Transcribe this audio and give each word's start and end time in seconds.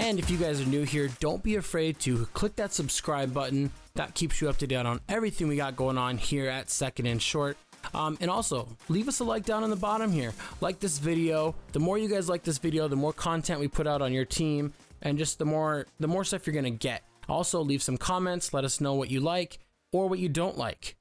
And 0.00 0.18
if 0.18 0.30
you 0.30 0.38
guys 0.38 0.62
are 0.62 0.64
new 0.64 0.84
here, 0.84 1.10
don't 1.20 1.42
be 1.42 1.56
afraid 1.56 2.00
to 2.00 2.24
click 2.32 2.56
that 2.56 2.72
subscribe 2.72 3.34
button. 3.34 3.70
That 3.96 4.14
keeps 4.14 4.40
you 4.40 4.48
up 4.48 4.56
to 4.56 4.66
date 4.66 4.86
on 4.86 5.02
everything 5.10 5.46
we 5.46 5.56
got 5.56 5.76
going 5.76 5.98
on 5.98 6.16
here 6.16 6.48
at 6.48 6.70
Second 6.70 7.04
and 7.04 7.20
Short. 7.20 7.58
Um, 7.92 8.16
and 8.22 8.30
also, 8.30 8.66
leave 8.88 9.08
us 9.08 9.20
a 9.20 9.24
like 9.24 9.44
down 9.44 9.62
on 9.62 9.68
the 9.68 9.76
bottom 9.76 10.10
here. 10.10 10.32
Like 10.62 10.80
this 10.80 10.96
video. 10.96 11.54
The 11.72 11.80
more 11.80 11.98
you 11.98 12.08
guys 12.08 12.30
like 12.30 12.44
this 12.44 12.56
video, 12.56 12.88
the 12.88 12.96
more 12.96 13.12
content 13.12 13.60
we 13.60 13.68
put 13.68 13.86
out 13.86 14.00
on 14.00 14.14
your 14.14 14.24
team, 14.24 14.72
and 15.02 15.18
just 15.18 15.38
the 15.38 15.44
more 15.44 15.86
the 16.00 16.08
more 16.08 16.24
stuff 16.24 16.46
you're 16.46 16.54
gonna 16.54 16.70
get. 16.70 17.02
Also, 17.28 17.60
leave 17.60 17.82
some 17.82 17.98
comments. 17.98 18.54
Let 18.54 18.64
us 18.64 18.80
know 18.80 18.94
what 18.94 19.10
you 19.10 19.20
like 19.20 19.58
or 19.92 20.08
what 20.08 20.18
you 20.18 20.30
don't 20.30 20.56
like. 20.56 20.96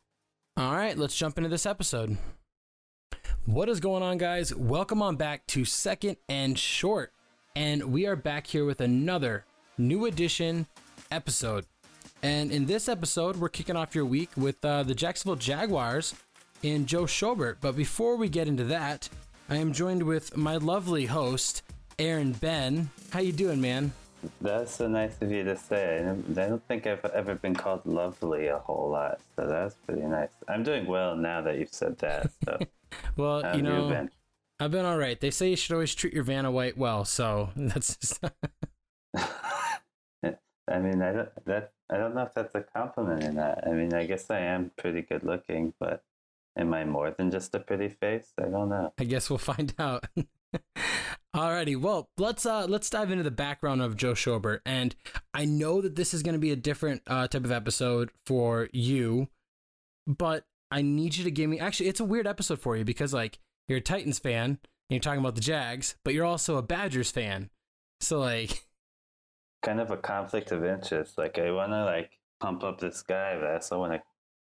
All 0.58 0.76
right, 0.76 0.98
let's 0.98 1.16
jump 1.16 1.38
into 1.38 1.50
this 1.50 1.66
episode. 1.66 2.18
What 3.46 3.70
is 3.70 3.80
going 3.80 4.04
on, 4.04 4.18
guys? 4.18 4.54
Welcome 4.54 5.02
on 5.02 5.16
back 5.16 5.48
to 5.48 5.64
Second 5.64 6.18
and 6.28 6.60
Short, 6.60 7.14
and 7.60 7.84
we 7.92 8.06
are 8.08 8.16
back 8.16 8.48
here 8.48 8.64
with 8.64 8.80
another 8.80 9.44
new 9.78 10.06
addition 10.06 10.66
episode. 11.12 11.66
And 12.24 12.52
in 12.54 12.66
this 12.66 12.88
episode, 12.88 13.36
we're 13.36 13.50
kicking 13.50 13.76
off 13.76 13.94
your 13.94 14.06
week 14.06 14.30
with 14.38 14.64
uh, 14.64 14.84
the 14.84 14.96
Jacksonville 14.96 15.36
Jaguars 15.36 16.16
and 16.64 16.88
Joe 16.88 17.04
Schobert. 17.04 17.58
But 17.60 17.76
before 17.76 18.16
we 18.16 18.30
get 18.30 18.48
into 18.48 18.64
that, 18.66 19.10
I 19.50 19.58
am 19.58 19.74
joined 19.74 20.04
with 20.04 20.38
my 20.38 20.56
lovely 20.56 21.06
host, 21.06 21.64
Aaron 21.98 22.32
Ben. 22.32 22.90
How 23.12 23.20
you 23.20 23.34
doing, 23.34 23.60
man? 23.60 23.92
That's 24.40 24.74
so 24.76 24.88
nice 24.88 25.22
of 25.22 25.30
you 25.30 25.44
to 25.44 25.58
say. 25.58 26.00
I 26.00 26.04
don't- 26.04 26.38
I 26.38 26.48
don't 26.48 26.66
think 26.70 26.88
I've 26.88 27.04
ever 27.06 27.36
been 27.36 27.56
called 27.56 27.86
lovely 27.86 28.48
a 28.48 28.60
whole 28.60 28.90
lot, 28.90 29.20
so 29.36 29.48
that's 29.48 29.76
pretty 29.86 30.04
nice. 30.04 30.30
I'm 30.48 30.64
doing 30.64 30.86
well 30.86 31.16
now 31.16 31.42
that 31.42 31.58
you've 31.58 31.74
said 31.74 31.98
that. 32.00 32.32
So, 32.46 32.58
Well, 33.18 33.56
you 33.56 33.62
know, 33.62 33.88
you 33.88 33.94
been? 33.94 34.10
I've 34.60 34.72
been 34.72 34.86
all 34.86 34.98
right. 34.98 35.20
They 35.20 35.32
say 35.32 35.50
you 35.50 35.56
should 35.56 35.74
always 35.74 35.96
treat 35.96 36.14
your 36.14 36.24
Vanna 36.24 36.52
White 36.52 36.78
well, 36.78 37.06
so 37.06 37.50
that's 37.56 37.96
just 37.98 38.20
I 40.70 40.80
mean, 40.80 41.02
I 41.02 41.12
don't 41.12 41.46
that 41.46 41.72
I 41.92 41.98
don't 41.98 42.14
know 42.14 42.24
if 42.24 42.34
that's 42.34 42.54
a 42.54 42.62
compliment 42.62 43.24
or 43.24 43.32
not. 43.32 43.68
I 43.68 43.72
mean, 43.72 43.94
I 43.94 44.06
guess 44.06 44.30
I 44.30 44.40
am 44.40 44.72
pretty 44.78 45.02
good 45.02 45.24
looking, 45.24 45.74
but 45.80 46.04
am 46.58 46.74
I 46.74 46.86
more 46.86 47.12
than 47.12 47.32
just 47.32 47.56
a 47.56 47.60
pretty 47.60 47.90
face? 47.90 48.34
I 48.38 48.44
don't 48.44 48.70
know. 48.70 48.94
I 48.98 49.04
guess 49.06 49.30
we'll 49.30 49.38
find 49.40 49.74
out. 49.80 50.06
Alrighty, 51.36 51.80
well, 51.80 52.10
let's 52.18 52.46
uh 52.46 52.66
let's 52.68 52.90
dive 52.90 53.12
into 53.12 53.24
the 53.24 53.32
background 53.32 53.82
of 53.82 53.98
Joe 53.98 54.14
Schobert. 54.14 54.60
And 54.66 54.96
I 55.34 55.46
know 55.46 55.82
that 55.82 55.96
this 55.96 56.14
is 56.14 56.24
gonna 56.24 56.38
be 56.40 56.52
a 56.52 56.56
different 56.56 57.02
uh 57.08 57.28
type 57.28 57.46
of 57.46 57.52
episode 57.52 58.12
for 58.26 58.70
you, 58.72 59.28
but 60.06 60.46
I 60.72 60.82
need 60.82 61.18
you 61.18 61.24
to 61.24 61.32
give 61.32 61.50
me 61.50 61.60
actually 61.60 61.90
it's 61.90 62.00
a 62.00 62.06
weird 62.06 62.28
episode 62.28 62.60
for 62.60 62.78
you 62.78 62.86
because 62.86 63.14
like 63.14 63.40
you're 63.70 63.78
a 63.78 63.82
Titans 63.82 64.20
fan 64.20 64.46
and 64.46 64.60
you're 64.90 65.00
talking 65.00 65.20
about 65.20 65.36
the 65.36 65.42
Jags, 65.42 65.96
but 66.04 66.14
you're 66.14 66.26
also 66.26 66.58
a 66.58 66.62
Badgers 66.62 67.12
fan. 67.12 67.50
So 68.02 68.20
like 68.20 68.66
Kind 69.62 69.80
of 69.80 69.92
a 69.92 69.98
conflict 69.98 70.52
of 70.52 70.64
interest. 70.64 71.18
Like 71.18 71.38
I 71.38 71.52
want 71.52 71.72
to 71.72 71.86
like 71.86 72.12
pump 72.40 72.64
up 72.64 72.80
this 72.80 73.02
guy, 73.02 73.38
but 73.40 73.50
I 73.50 73.54
also 73.56 73.80
want 73.80 73.94
to 73.94 74.02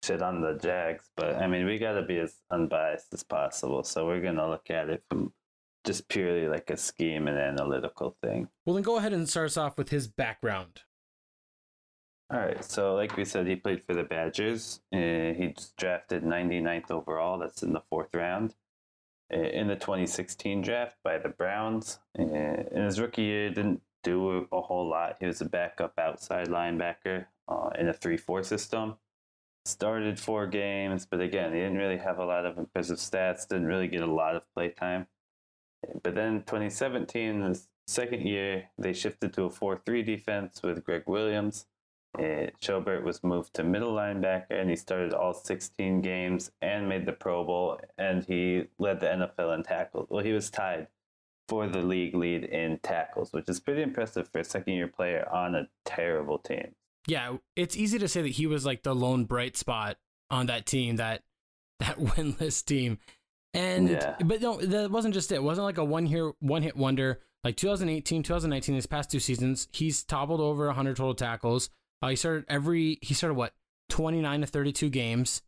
shit 0.03 0.21
on 0.21 0.41
the 0.41 0.57
Jags. 0.61 1.09
But 1.15 1.35
I 1.35 1.47
mean, 1.47 1.65
we 1.65 1.77
got 1.77 1.93
to 1.93 2.03
be 2.03 2.19
as 2.19 2.35
unbiased 2.51 3.13
as 3.13 3.23
possible. 3.23 3.83
So 3.83 4.05
we're 4.05 4.21
gonna 4.21 4.49
look 4.49 4.69
at 4.69 4.89
it 4.89 5.03
from 5.09 5.33
just 5.83 6.07
purely 6.07 6.47
like 6.47 6.69
a 6.69 6.77
scheme 6.77 7.27
and 7.27 7.37
analytical 7.37 8.15
thing. 8.23 8.47
well 8.65 8.73
then 8.73 8.83
go 8.83 8.97
ahead 8.97 9.11
and 9.11 9.27
start 9.27 9.47
us 9.47 9.57
off 9.57 9.77
with 9.77 9.89
his 9.89 10.07
background. 10.07 10.81
All 12.31 12.39
right. 12.39 12.63
So, 12.63 12.95
like 12.95 13.15
we 13.15 13.25
said, 13.25 13.45
he 13.45 13.55
played 13.55 13.83
for 13.85 13.93
the 13.93 14.03
Badgers. 14.03 14.79
Uh, 14.93 15.33
he's 15.37 15.73
drafted 15.77 16.23
99th 16.23 16.89
overall. 16.89 17.37
That's 17.37 17.61
in 17.61 17.73
the 17.73 17.83
fourth 17.89 18.15
round. 18.15 18.55
In 19.33 19.67
the 19.67 19.75
2016 19.75 20.61
draft 20.61 20.97
by 21.03 21.17
the 21.17 21.29
Browns. 21.29 21.99
Uh, 22.17 22.23
in 22.23 22.83
his 22.83 22.99
rookie 22.99 23.23
year, 23.23 23.49
didn't 23.49 23.81
do 24.03 24.47
a 24.51 24.61
whole 24.61 24.87
lot. 24.87 25.17
He 25.19 25.25
was 25.25 25.41
a 25.41 25.45
backup 25.45 25.97
outside 25.97 26.49
linebacker 26.49 27.25
uh, 27.47 27.69
in 27.79 27.87
a 27.87 27.93
3 27.93 28.15
4 28.15 28.43
system. 28.43 28.95
Started 29.65 30.19
four 30.19 30.45
games, 30.45 31.07
but 31.09 31.21
again, 31.21 31.53
he 31.53 31.59
didn't 31.59 31.77
really 31.77 31.97
have 31.97 32.19
a 32.19 32.25
lot 32.25 32.45
of 32.45 32.57
impressive 32.57 32.97
stats, 32.97 33.47
didn't 33.47 33.65
really 33.65 33.87
get 33.87 34.01
a 34.01 34.13
lot 34.13 34.35
of 34.35 34.43
play 34.53 34.69
time. 34.69 35.07
But 36.03 36.15
then 36.15 36.39
2017, 36.41 37.41
his 37.41 37.69
second 37.87 38.21
year, 38.21 38.69
they 38.77 38.93
shifted 38.93 39.33
to 39.33 39.45
a 39.45 39.49
4 39.49 39.81
3 39.85 40.03
defense 40.03 40.61
with 40.61 40.83
Gregg 40.83 41.03
Williams. 41.07 41.65
Uh, 42.17 42.47
Schobert 42.61 43.03
was 43.03 43.23
moved 43.23 43.53
to 43.55 43.63
middle 43.63 43.93
linebacker 43.93 44.51
and 44.51 44.69
he 44.69 44.75
started 44.75 45.13
all 45.13 45.33
16 45.33 46.01
games 46.01 46.51
and 46.61 46.87
made 46.87 47.05
the 47.05 47.11
Pro 47.13 47.43
Bowl 47.43 47.79
and 47.97 48.23
he 48.25 48.65
led 48.77 48.99
the 48.99 49.07
NFL 49.07 49.55
in 49.55 49.63
tackles. 49.63 50.07
Well, 50.09 50.23
he 50.23 50.31
was 50.31 50.51
tied 50.51 50.87
for 51.49 51.67
the 51.67 51.81
league 51.81 52.15
lead 52.15 52.43
in 52.43 52.79
tackles, 52.83 53.33
which 53.33 53.49
is 53.49 53.59
pretty 53.59 53.81
impressive 53.81 54.29
for 54.29 54.39
a 54.39 54.43
second 54.43 54.73
year 54.73 54.87
player 54.87 55.27
on 55.31 55.55
a 55.55 55.67
terrible 55.85 56.37
team. 56.37 56.75
Yeah, 57.07 57.37
it's 57.55 57.75
easy 57.75 57.99
to 57.99 58.07
say 58.07 58.21
that 58.21 58.29
he 58.29 58.47
was 58.47 58.65
like 58.65 58.83
the 58.83 58.95
lone 58.95 59.25
bright 59.25 59.57
spot 59.57 59.97
on 60.29 60.45
that 60.45 60.65
team, 60.65 60.97
that 60.97 61.23
that 61.79 61.97
winless 61.97 62.63
team. 62.63 62.99
And 63.55 63.89
Yeah. 63.89 64.15
but 64.23 64.41
no, 64.41 64.57
that 64.61 64.89
wasn't 64.89 65.13
just 65.13 65.31
it. 65.31 65.35
It 65.35 65.43
wasn't 65.43 65.65
like 65.65 65.77
a 65.77 65.83
one 65.83 66.05
here 66.05 66.33
one 66.39 66.61
hit 66.61 66.77
wonder. 66.77 67.21
Like 67.43 67.57
2018, 67.57 68.23
2019, 68.23 68.75
his 68.75 68.85
past 68.85 69.11
two 69.11 69.19
seasons, 69.19 69.67
he's 69.73 70.03
toppled 70.03 70.39
over 70.39 70.67
100 70.67 70.95
total 70.95 71.13
tackles. 71.13 71.69
Uh, 72.03 72.09
he 72.09 72.15
started 72.17 72.43
every 72.49 72.99
he 73.01 73.13
started 73.13 73.35
what 73.35 73.53
29 73.89 74.41
to 74.41 74.47
32 74.47 74.89
games 74.89 75.41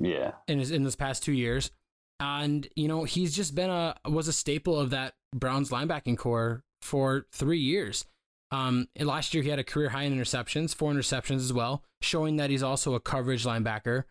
Yeah. 0.00 0.32
in 0.48 0.58
his 0.58 0.70
in 0.70 0.84
this 0.84 0.96
past 0.96 1.22
two 1.22 1.32
years, 1.32 1.70
and 2.18 2.66
you 2.76 2.88
know 2.88 3.04
he's 3.04 3.36
just 3.36 3.54
been 3.54 3.70
a 3.70 3.94
was 4.06 4.26
a 4.28 4.32
staple 4.32 4.78
of 4.80 4.90
that 4.90 5.14
Browns 5.34 5.70
linebacking 5.70 6.16
corps 6.16 6.62
for 6.80 7.26
three 7.32 7.58
years. 7.60 8.06
Um, 8.52 8.88
last 8.98 9.34
year 9.34 9.42
he 9.42 9.50
had 9.50 9.58
a 9.58 9.64
career 9.64 9.90
high 9.90 10.04
in 10.04 10.16
interceptions, 10.16 10.74
four 10.74 10.92
interceptions 10.92 11.36
as 11.36 11.52
well, 11.52 11.82
showing 12.00 12.36
that 12.36 12.48
he's 12.48 12.62
also 12.62 12.94
a 12.94 13.00
coverage 13.00 13.44
linebacker, 13.44 14.04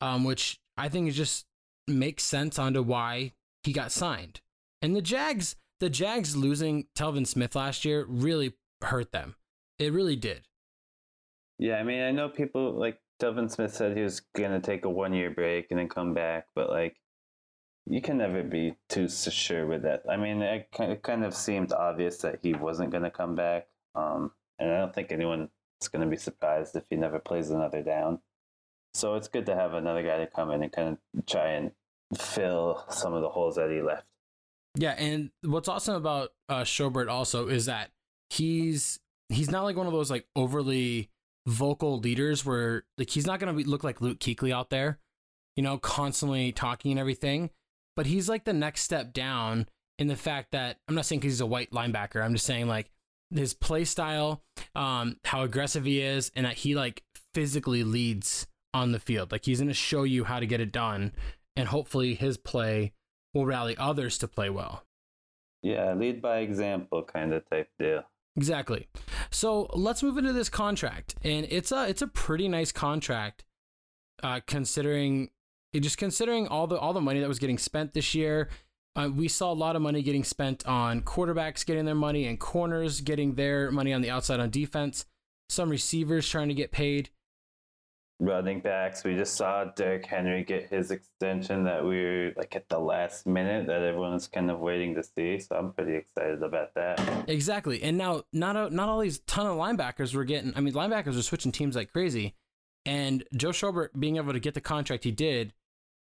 um, 0.00 0.24
which 0.24 0.58
I 0.76 0.88
think 0.88 1.08
is 1.08 1.16
just 1.16 1.46
makes 1.86 2.24
sense 2.24 2.58
onto 2.58 2.82
why 2.82 3.32
he 3.64 3.72
got 3.72 3.92
signed. 3.92 4.40
And 4.80 4.96
the 4.96 5.02
Jags, 5.02 5.54
the 5.78 5.90
Jags 5.90 6.36
losing 6.36 6.86
Telvin 6.96 7.26
Smith 7.26 7.54
last 7.54 7.84
year 7.84 8.06
really 8.08 8.54
hurt 8.82 9.12
them. 9.12 9.36
It 9.78 9.92
really 9.92 10.16
did. 10.16 10.48
Yeah, 11.62 11.76
I 11.76 11.84
mean, 11.84 12.02
I 12.02 12.10
know 12.10 12.28
people 12.28 12.72
like 12.72 12.98
Telvin 13.20 13.48
Smith 13.48 13.72
said 13.72 13.96
he 13.96 14.02
was 14.02 14.18
going 14.34 14.50
to 14.50 14.58
take 14.58 14.84
a 14.84 14.90
one 14.90 15.12
year 15.14 15.30
break 15.30 15.68
and 15.70 15.78
then 15.78 15.88
come 15.88 16.12
back, 16.12 16.48
but 16.56 16.68
like, 16.68 16.96
you 17.86 18.02
can 18.02 18.18
never 18.18 18.42
be 18.42 18.74
too 18.88 19.08
sure 19.08 19.64
with 19.68 19.82
that. 19.82 20.02
I 20.10 20.16
mean, 20.16 20.42
it, 20.42 20.72
kind 20.72 21.24
of 21.24 21.32
seemed 21.32 21.72
obvious 21.72 22.18
that 22.18 22.40
he 22.42 22.52
wasn't 22.52 22.90
going 22.90 23.04
to 23.04 23.12
come 23.12 23.36
back. 23.36 23.68
Um, 23.94 24.32
and 24.58 24.72
I 24.72 24.78
don't 24.78 24.92
think 24.92 25.12
anyone 25.12 25.50
is 25.80 25.86
going 25.86 26.04
to 26.04 26.10
be 26.10 26.16
surprised 26.16 26.74
if 26.74 26.82
he 26.90 26.96
never 26.96 27.20
plays 27.20 27.50
another 27.50 27.80
down. 27.80 28.18
So 28.94 29.14
it's 29.14 29.28
good 29.28 29.46
to 29.46 29.54
have 29.54 29.74
another 29.74 30.02
guy 30.02 30.16
to 30.16 30.26
come 30.26 30.50
in 30.50 30.64
and 30.64 30.72
kind 30.72 30.88
of 31.14 31.26
try 31.26 31.52
and 31.52 31.70
fill 32.18 32.84
some 32.88 33.14
of 33.14 33.22
the 33.22 33.28
holes 33.28 33.54
that 33.54 33.70
he 33.70 33.80
left. 33.80 34.06
Yeah, 34.74 34.96
and 34.98 35.30
what's 35.44 35.68
awesome 35.68 35.94
about 35.94 36.30
uh 36.48 36.62
Schobert 36.62 37.08
also 37.08 37.46
is 37.46 37.66
that 37.66 37.90
he's 38.30 38.98
he's 39.28 39.50
not 39.50 39.62
like 39.62 39.76
one 39.76 39.86
of 39.86 39.92
those 39.92 40.10
like 40.10 40.26
overly 40.34 41.08
vocal 41.46 41.98
leaders 41.98 42.44
where 42.44 42.84
like 42.98 43.10
he's 43.10 43.26
not 43.26 43.40
gonna 43.40 43.52
look 43.52 43.84
like 43.84 44.00
Luke 44.00 44.18
Kuechly 44.18 44.52
out 44.52 44.70
there, 44.70 44.98
you 45.56 45.62
know, 45.62 45.78
constantly 45.78 46.52
talking 46.52 46.92
and 46.92 47.00
everything. 47.00 47.50
But 47.96 48.06
he's 48.06 48.28
like 48.28 48.44
the 48.44 48.52
next 48.52 48.82
step 48.82 49.12
down 49.12 49.66
in 49.98 50.06
the 50.06 50.16
fact 50.16 50.52
that 50.52 50.78
I'm 50.88 50.94
not 50.94 51.06
saying 51.06 51.20
because 51.20 51.34
he's 51.34 51.40
a 51.40 51.46
white 51.46 51.70
linebacker. 51.70 52.22
I'm 52.22 52.32
just 52.32 52.46
saying 52.46 52.68
like 52.68 52.90
his 53.30 53.54
play 53.54 53.84
style, 53.84 54.42
um, 54.74 55.16
how 55.24 55.42
aggressive 55.42 55.84
he 55.84 56.00
is, 56.00 56.30
and 56.34 56.46
that 56.46 56.54
he 56.54 56.74
like 56.74 57.02
physically 57.34 57.84
leads 57.84 58.46
on 58.74 58.92
the 58.92 59.00
field. 59.00 59.32
Like 59.32 59.44
he's 59.44 59.60
gonna 59.60 59.74
show 59.74 60.04
you 60.04 60.24
how 60.24 60.40
to 60.40 60.46
get 60.46 60.60
it 60.60 60.72
done, 60.72 61.12
and 61.56 61.68
hopefully 61.68 62.14
his 62.14 62.36
play 62.36 62.92
will 63.34 63.46
rally 63.46 63.76
others 63.76 64.18
to 64.18 64.28
play 64.28 64.50
well. 64.50 64.84
Yeah, 65.62 65.94
lead 65.94 66.20
by 66.20 66.38
example 66.38 67.04
kind 67.04 67.32
of 67.32 67.48
type 67.48 67.68
deal. 67.78 68.02
Exactly. 68.36 68.88
So 69.30 69.68
let's 69.74 70.02
move 70.02 70.16
into 70.16 70.32
this 70.32 70.48
contract, 70.48 71.14
and 71.22 71.46
it's 71.50 71.70
a 71.70 71.88
it's 71.88 72.02
a 72.02 72.06
pretty 72.06 72.48
nice 72.48 72.72
contract, 72.72 73.44
uh, 74.22 74.40
considering 74.46 75.30
just 75.78 75.98
considering 75.98 76.48
all 76.48 76.66
the 76.66 76.78
all 76.78 76.92
the 76.92 77.00
money 77.00 77.20
that 77.20 77.28
was 77.28 77.38
getting 77.38 77.58
spent 77.58 77.92
this 77.92 78.14
year. 78.14 78.48
Uh, 78.94 79.08
we 79.14 79.26
saw 79.26 79.50
a 79.50 79.54
lot 79.54 79.74
of 79.74 79.80
money 79.80 80.02
getting 80.02 80.24
spent 80.24 80.66
on 80.66 81.00
quarterbacks 81.00 81.64
getting 81.64 81.86
their 81.86 81.94
money 81.94 82.26
and 82.26 82.38
corners 82.38 83.00
getting 83.00 83.34
their 83.36 83.70
money 83.70 83.92
on 83.92 84.02
the 84.02 84.10
outside 84.10 84.38
on 84.38 84.50
defense. 84.50 85.06
Some 85.48 85.70
receivers 85.70 86.28
trying 86.28 86.48
to 86.48 86.54
get 86.54 86.72
paid 86.72 87.08
running 88.22 88.60
backs. 88.60 89.02
We 89.02 89.16
just 89.16 89.34
saw 89.34 89.64
Derrick 89.64 90.06
Henry 90.06 90.44
get 90.44 90.70
his 90.70 90.92
extension 90.92 91.64
that 91.64 91.84
we 91.84 91.98
are 91.98 92.34
like 92.36 92.54
at 92.54 92.68
the 92.68 92.78
last 92.78 93.26
minute 93.26 93.66
that 93.66 93.82
everyone's 93.82 94.28
kind 94.28 94.50
of 94.50 94.60
waiting 94.60 94.94
to 94.94 95.02
see. 95.02 95.40
So 95.40 95.56
I'm 95.56 95.72
pretty 95.72 95.96
excited 95.96 96.42
about 96.42 96.72
that. 96.74 97.28
Exactly. 97.28 97.82
And 97.82 97.98
now 97.98 98.22
not 98.32 98.56
a, 98.56 98.70
not 98.70 98.88
all 98.88 99.00
these 99.00 99.18
ton 99.20 99.46
of 99.46 99.56
linebackers 99.56 100.14
were 100.14 100.24
getting. 100.24 100.52
I 100.54 100.60
mean, 100.60 100.72
linebackers 100.72 101.18
are 101.18 101.22
switching 101.22 101.50
teams 101.50 101.74
like 101.74 101.92
crazy, 101.92 102.34
and 102.86 103.24
Joe 103.36 103.50
Schobert 103.50 103.88
being 103.98 104.16
able 104.16 104.32
to 104.32 104.40
get 104.40 104.54
the 104.54 104.60
contract 104.60 105.04
he 105.04 105.10
did 105.10 105.52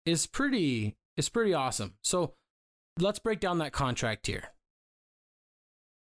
is 0.05 0.27
pretty 0.27 0.95
is 1.17 1.27
pretty 1.27 1.53
awesome. 1.53 1.95
So 2.03 2.35
let's 2.99 3.19
break 3.19 3.39
down 3.39 3.57
that 3.57 3.73
contract 3.73 4.27
here. 4.27 4.49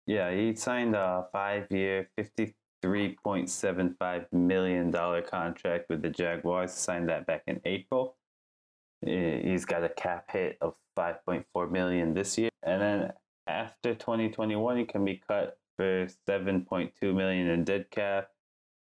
Yeah, 0.05 0.31
he 0.31 0.53
signed 0.55 0.95
a 0.95 1.27
five-year, 1.31 2.09
fifty 2.17 2.53
$3.75 2.83 4.25
million 4.31 4.91
contract 4.91 5.85
with 5.89 6.01
the 6.01 6.09
Jaguars, 6.09 6.73
signed 6.73 7.09
that 7.09 7.25
back 7.25 7.43
in 7.47 7.61
April. 7.65 8.17
He's 9.01 9.65
got 9.65 9.83
a 9.83 9.89
cap 9.89 10.31
hit 10.31 10.57
of 10.61 10.75
5.4 10.97 11.71
million 11.71 12.13
this 12.13 12.37
year. 12.37 12.49
And 12.61 12.81
then 12.81 13.13
after 13.47 13.93
2021, 13.93 14.77
he 14.77 14.85
can 14.85 15.05
be 15.05 15.21
cut 15.27 15.57
for 15.77 16.07
7.2 16.27 16.91
million 17.13 17.49
in 17.49 17.63
dead 17.63 17.89
cap. 17.91 18.29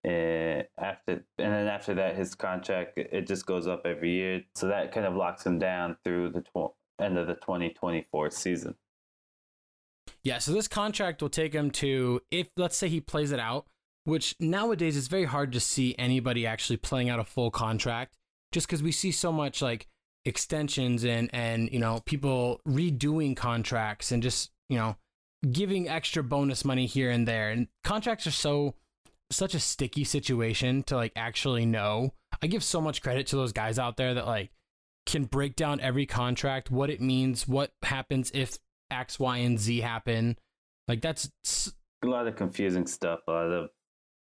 And 0.04 0.64
after 0.78 1.24
and 1.38 1.52
then 1.52 1.66
after 1.66 1.92
that, 1.94 2.16
his 2.16 2.34
contract 2.34 2.96
it 2.96 3.26
just 3.26 3.46
goes 3.46 3.66
up 3.66 3.82
every 3.84 4.12
year, 4.12 4.44
so 4.54 4.68
that 4.68 4.92
kind 4.92 5.04
of 5.04 5.16
locks 5.16 5.44
him 5.44 5.58
down 5.58 5.96
through 6.04 6.30
the 6.30 6.40
tw- 6.40 6.72
end 7.00 7.18
of 7.18 7.26
the 7.26 7.34
2024 7.34 8.30
season. 8.30 8.76
Yeah, 10.22 10.38
so 10.38 10.52
this 10.52 10.68
contract 10.68 11.20
will 11.20 11.28
take 11.28 11.52
him 11.52 11.70
to 11.72 12.20
if 12.30 12.48
let's 12.56 12.76
say 12.76 12.88
he 12.88 13.00
plays 13.00 13.32
it 13.32 13.40
out, 13.40 13.66
which 14.08 14.34
nowadays 14.40 14.96
is 14.96 15.08
very 15.08 15.24
hard 15.24 15.52
to 15.52 15.60
see 15.60 15.94
anybody 15.98 16.46
actually 16.46 16.76
playing 16.76 17.08
out 17.08 17.18
a 17.18 17.24
full 17.24 17.50
contract 17.50 18.16
just 18.52 18.66
because 18.66 18.82
we 18.82 18.92
see 18.92 19.12
so 19.12 19.30
much 19.30 19.60
like 19.62 19.86
extensions 20.24 21.04
and 21.04 21.30
and 21.32 21.70
you 21.72 21.78
know 21.78 22.00
people 22.04 22.60
redoing 22.66 23.36
contracts 23.36 24.10
and 24.12 24.22
just 24.22 24.50
you 24.68 24.76
know 24.76 24.96
giving 25.52 25.88
extra 25.88 26.22
bonus 26.22 26.64
money 26.64 26.86
here 26.86 27.10
and 27.10 27.28
there 27.28 27.50
and 27.50 27.68
contracts 27.84 28.26
are 28.26 28.32
so 28.32 28.74
such 29.30 29.54
a 29.54 29.60
sticky 29.60 30.04
situation 30.04 30.82
to 30.82 30.96
like 30.96 31.12
actually 31.14 31.64
know 31.64 32.12
i 32.42 32.46
give 32.46 32.64
so 32.64 32.80
much 32.80 33.02
credit 33.02 33.26
to 33.26 33.36
those 33.36 33.52
guys 33.52 33.78
out 33.78 33.96
there 33.96 34.14
that 34.14 34.26
like 34.26 34.50
can 35.06 35.24
break 35.24 35.54
down 35.54 35.80
every 35.80 36.06
contract 36.06 36.70
what 36.70 36.90
it 36.90 37.00
means 37.00 37.46
what 37.46 37.70
happens 37.82 38.30
if 38.34 38.58
X, 38.90 39.18
Y, 39.18 39.38
and 39.38 39.58
Z 39.58 39.80
happen. 39.80 40.38
Like 40.86 41.00
that's 41.02 41.30
a 42.02 42.06
lot 42.06 42.26
of 42.26 42.36
confusing 42.36 42.86
stuff, 42.86 43.20
a 43.28 43.30
lot 43.30 43.50
of 43.50 43.70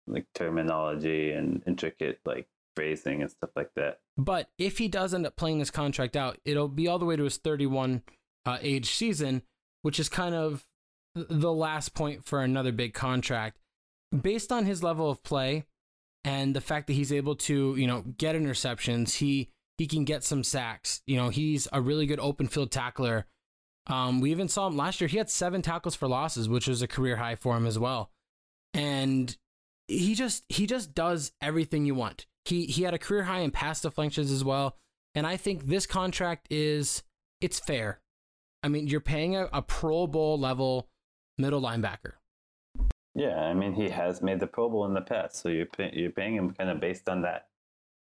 like 0.07 0.25
terminology 0.33 1.31
and 1.31 1.63
intricate 1.65 2.19
like 2.25 2.47
phrasing 2.75 3.21
and 3.21 3.31
stuff 3.31 3.49
like 3.55 3.71
that. 3.75 3.99
But 4.17 4.49
if 4.57 4.77
he 4.77 4.87
does 4.87 5.13
end 5.13 5.25
up 5.25 5.35
playing 5.35 5.59
this 5.59 5.71
contract 5.71 6.15
out, 6.15 6.37
it'll 6.45 6.67
be 6.67 6.87
all 6.87 6.99
the 6.99 7.05
way 7.05 7.15
to 7.15 7.23
his 7.23 7.37
31 7.37 8.03
uh, 8.45 8.57
age 8.61 8.93
season, 8.93 9.41
which 9.81 9.99
is 9.99 10.09
kind 10.09 10.35
of 10.35 10.65
the 11.15 11.51
last 11.51 11.93
point 11.93 12.25
for 12.25 12.41
another 12.41 12.71
big 12.71 12.93
contract. 12.93 13.57
Based 14.21 14.51
on 14.51 14.65
his 14.65 14.83
level 14.83 15.09
of 15.09 15.23
play 15.23 15.65
and 16.23 16.55
the 16.55 16.61
fact 16.61 16.87
that 16.87 16.93
he's 16.93 17.11
able 17.11 17.35
to, 17.35 17.75
you 17.75 17.87
know, 17.87 18.01
get 18.17 18.35
interceptions, 18.35 19.15
he 19.15 19.49
he 19.77 19.87
can 19.87 20.05
get 20.05 20.23
some 20.23 20.43
sacks. 20.43 21.01
You 21.05 21.17
know, 21.17 21.29
he's 21.29 21.67
a 21.73 21.81
really 21.81 22.05
good 22.05 22.19
open 22.19 22.47
field 22.47 22.71
tackler 22.71 23.25
um, 23.87 24.19
we 24.19 24.31
even 24.31 24.47
saw 24.47 24.67
him 24.67 24.77
last 24.77 24.99
year. 24.99 25.07
He 25.07 25.17
had 25.17 25.29
seven 25.29 25.61
tackles 25.61 25.95
for 25.95 26.07
losses, 26.07 26.49
which 26.49 26.67
was 26.67 26.81
a 26.81 26.87
career 26.87 27.17
high 27.17 27.35
for 27.35 27.55
him 27.55 27.67
as 27.67 27.77
well. 27.77 28.11
And 28.73 29.35
he 29.87 30.15
just 30.15 30.43
he 30.49 30.65
just 30.65 30.93
does 30.93 31.31
everything 31.41 31.85
you 31.85 31.95
want. 31.95 32.25
He 32.45 32.65
he 32.65 32.83
had 32.83 32.93
a 32.93 32.99
career 32.99 33.23
high 33.23 33.39
in 33.39 33.51
pass 33.51 33.81
deflections 33.81 34.31
as 34.31 34.43
well. 34.43 34.77
And 35.13 35.25
I 35.25 35.37
think 35.37 35.65
this 35.65 35.85
contract 35.85 36.47
is 36.49 37.03
it's 37.41 37.59
fair. 37.59 38.01
I 38.63 38.67
mean, 38.67 38.87
you're 38.87 38.99
paying 38.99 39.35
a, 39.35 39.47
a 39.53 39.61
Pro 39.61 40.07
Bowl 40.07 40.39
level 40.39 40.89
middle 41.37 41.61
linebacker. 41.61 42.13
Yeah, 43.13 43.39
I 43.39 43.53
mean, 43.53 43.73
he 43.73 43.89
has 43.89 44.21
made 44.21 44.39
the 44.39 44.47
Pro 44.47 44.69
Bowl 44.69 44.85
in 44.85 44.93
the 44.93 45.01
past, 45.01 45.37
so 45.37 45.49
you're 45.49 45.67
pay, 45.67 45.91
you're 45.93 46.11
paying 46.11 46.35
him 46.35 46.51
kind 46.51 46.69
of 46.69 46.81
based 46.81 47.07
on 47.07 47.21
that. 47.21 47.47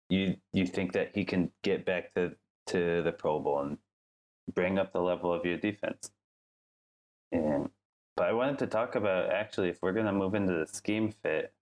You 0.09 0.35
you 0.53 0.65
think 0.65 0.93
that 0.93 1.11
he 1.13 1.23
can 1.23 1.51
get 1.63 1.85
back 1.85 2.13
to 2.15 2.35
to 2.67 3.01
the 3.03 3.11
Pro 3.11 3.39
Bowl, 3.39 3.61
and 3.61 3.77
bring 4.53 4.77
up 4.77 4.91
the 4.91 5.01
level 5.01 5.33
of 5.33 5.45
your 5.45 5.57
defense. 5.57 6.11
And 7.31 7.69
but 8.15 8.27
I 8.27 8.33
wanted 8.33 8.59
to 8.59 8.67
talk 8.67 8.95
about 8.95 9.31
actually 9.31 9.69
if 9.69 9.81
we're 9.81 9.93
to 9.93 10.11
move 10.11 10.35
into 10.35 10.53
the 10.53 10.67
scheme 10.67 11.13
fit, 11.23 11.53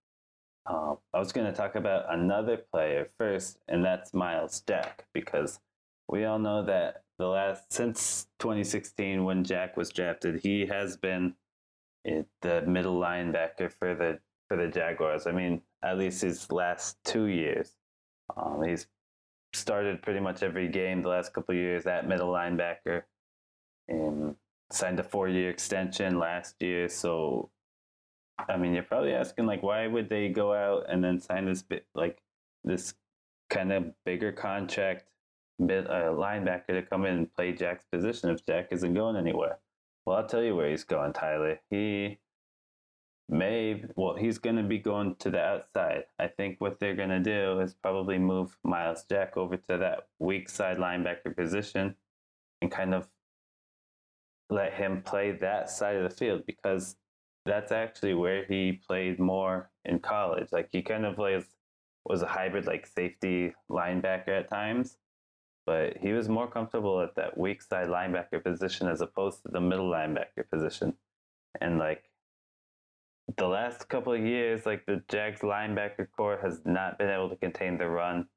um, 0.66 0.98
I 1.14 1.20
was 1.20 1.32
going 1.32 1.48
to 1.48 1.54
talk 1.54 1.76
about 1.76 2.14
another 2.14 2.58
player 2.58 3.10
first, 3.18 3.60
and 3.68 3.84
that's 3.84 4.14
Myles 4.14 4.64
Jack 4.68 5.06
because 5.14 5.60
we 6.08 6.26
all 6.26 6.40
know 6.40 6.64
that 6.64 7.04
the 7.18 7.28
last 7.28 7.72
since 7.72 8.28
2016 8.40 9.24
when 9.24 9.44
Jack 9.44 9.78
was 9.78 9.90
drafted, 9.90 10.42
he 10.42 10.66
has 10.66 10.98
been 10.98 11.36
the 12.42 12.62
middle 12.68 13.00
linebacker 13.00 13.72
for 13.72 13.96
the 13.96 14.20
for 14.48 14.58
the 14.58 14.68
Jaguars. 14.68 15.26
I 15.28 15.32
mean, 15.32 15.62
at 15.84 15.98
least 15.98 16.22
his 16.22 16.52
last 16.52 16.98
two 17.04 17.26
years, 17.26 17.72
um, 18.36 18.64
he's 18.64 18.88
started 19.54 20.02
pretty 20.02 20.20
much 20.20 20.44
every 20.44 20.68
game 20.68 21.02
the 21.02 21.10
last 21.10 21.34
couple 21.34 21.56
years 21.56 21.86
at 21.86 22.08
middle 22.08 22.30
linebacker 22.30 23.04
and 23.88 24.36
signed 24.72 25.00
a 25.00 25.04
four 25.04 25.28
year 25.28 25.50
extension 25.50 26.20
last 26.20 26.56
year. 26.60 26.90
So, 26.90 27.50
I 28.38 28.58
mean, 28.58 28.74
you're 28.74 28.84
probably 28.84 29.14
asking, 29.14 29.46
like, 29.46 29.64
why 29.64 29.88
would 29.88 30.10
they 30.10 30.30
go 30.30 30.54
out 30.54 30.86
and 30.90 31.04
then 31.04 31.20
sign 31.20 31.46
this 31.46 31.64
bit, 31.64 31.86
like, 31.96 32.22
this 32.64 32.94
kind 33.50 33.72
of 33.72 33.94
bigger 34.06 34.32
contract 34.32 35.06
bit, 35.66 35.90
uh, 35.90 36.12
linebacker 36.12 36.68
to 36.68 36.82
come 36.82 37.06
in 37.06 37.16
and 37.16 37.34
play 37.34 37.54
Jack's 37.54 37.86
position 37.92 38.30
if 38.30 38.46
Jack 38.46 38.68
isn't 38.72 38.94
going 38.94 39.16
anywhere? 39.16 39.60
Well, 40.06 40.18
I'll 40.18 40.28
tell 40.28 40.44
you 40.44 40.56
where 40.56 40.70
he's 40.70 40.84
going, 40.84 41.14
Tyler. 41.14 41.60
He 41.70 42.20
may 43.28 43.84
well 43.96 44.16
he's 44.16 44.38
going 44.38 44.56
to 44.56 44.64
be 44.64 44.78
going 44.78 45.16
to 45.16 45.32
the 45.32 45.40
outside 45.40 46.04
i 46.20 46.28
think 46.28 46.62
what 46.62 46.80
they're 46.80 46.96
going 46.96 47.10
to 47.10 47.20
do 47.20 47.60
is 47.60 47.74
probably 47.74 48.20
move 48.20 48.56
Myles 48.64 49.04
jack 49.10 49.36
over 49.36 49.58
to 49.58 49.78
that 49.78 50.08
weak 50.20 50.48
side 50.48 50.78
linebacker 50.78 51.36
position 51.36 51.96
and 52.62 52.70
kind 52.70 52.94
of 52.94 53.08
let 54.52 54.74
him 54.74 55.02
play 55.02 55.32
that 55.32 55.72
side 55.72 55.96
of 55.96 56.04
the 56.04 56.16
field 56.16 56.46
because 56.46 56.98
that's 57.46 57.72
actually 57.72 58.14
where 58.14 58.46
he 58.46 58.74
played 58.88 59.20
more 59.20 59.70
in 59.86 60.00
college 60.00 60.48
like 60.52 60.70
he 60.72 60.82
kind 60.82 61.06
of 61.06 61.18
was 61.18 61.46
was 62.06 62.22
a 62.22 62.28
hybrid 62.28 62.66
like 62.66 62.86
safety 62.86 63.54
linebacker 63.70 64.30
at 64.30 64.50
times 64.50 64.98
but 65.66 65.98
he 65.98 66.12
was 66.12 66.30
more 66.30 66.48
comfortable 66.48 67.02
at 67.02 67.16
that 67.16 67.38
weak 67.38 67.62
side 67.62 67.88
linebacker 67.88 68.44
position 68.44 68.88
as 68.88 69.02
opposed 69.02 69.42
to 69.42 69.50
the 69.52 69.62
middle 69.62 69.90
linebacker 69.90 70.48
position 70.52 70.94
and 71.62 71.80
like 71.80 72.04
the 73.38 73.48
last 73.48 73.90
couple 73.90 74.14
of 74.14 74.22
years, 74.22 74.66
like 74.66 74.86
the 74.86 75.02
Jags 75.10 75.42
linebacker 75.42 76.08
corps 76.16 76.40
has 76.42 76.62
not 76.66 76.98
been 76.98 77.10
able 77.10 77.30
to 77.30 77.36
contain 77.36 77.78
the 77.78 77.90
run 77.90 78.28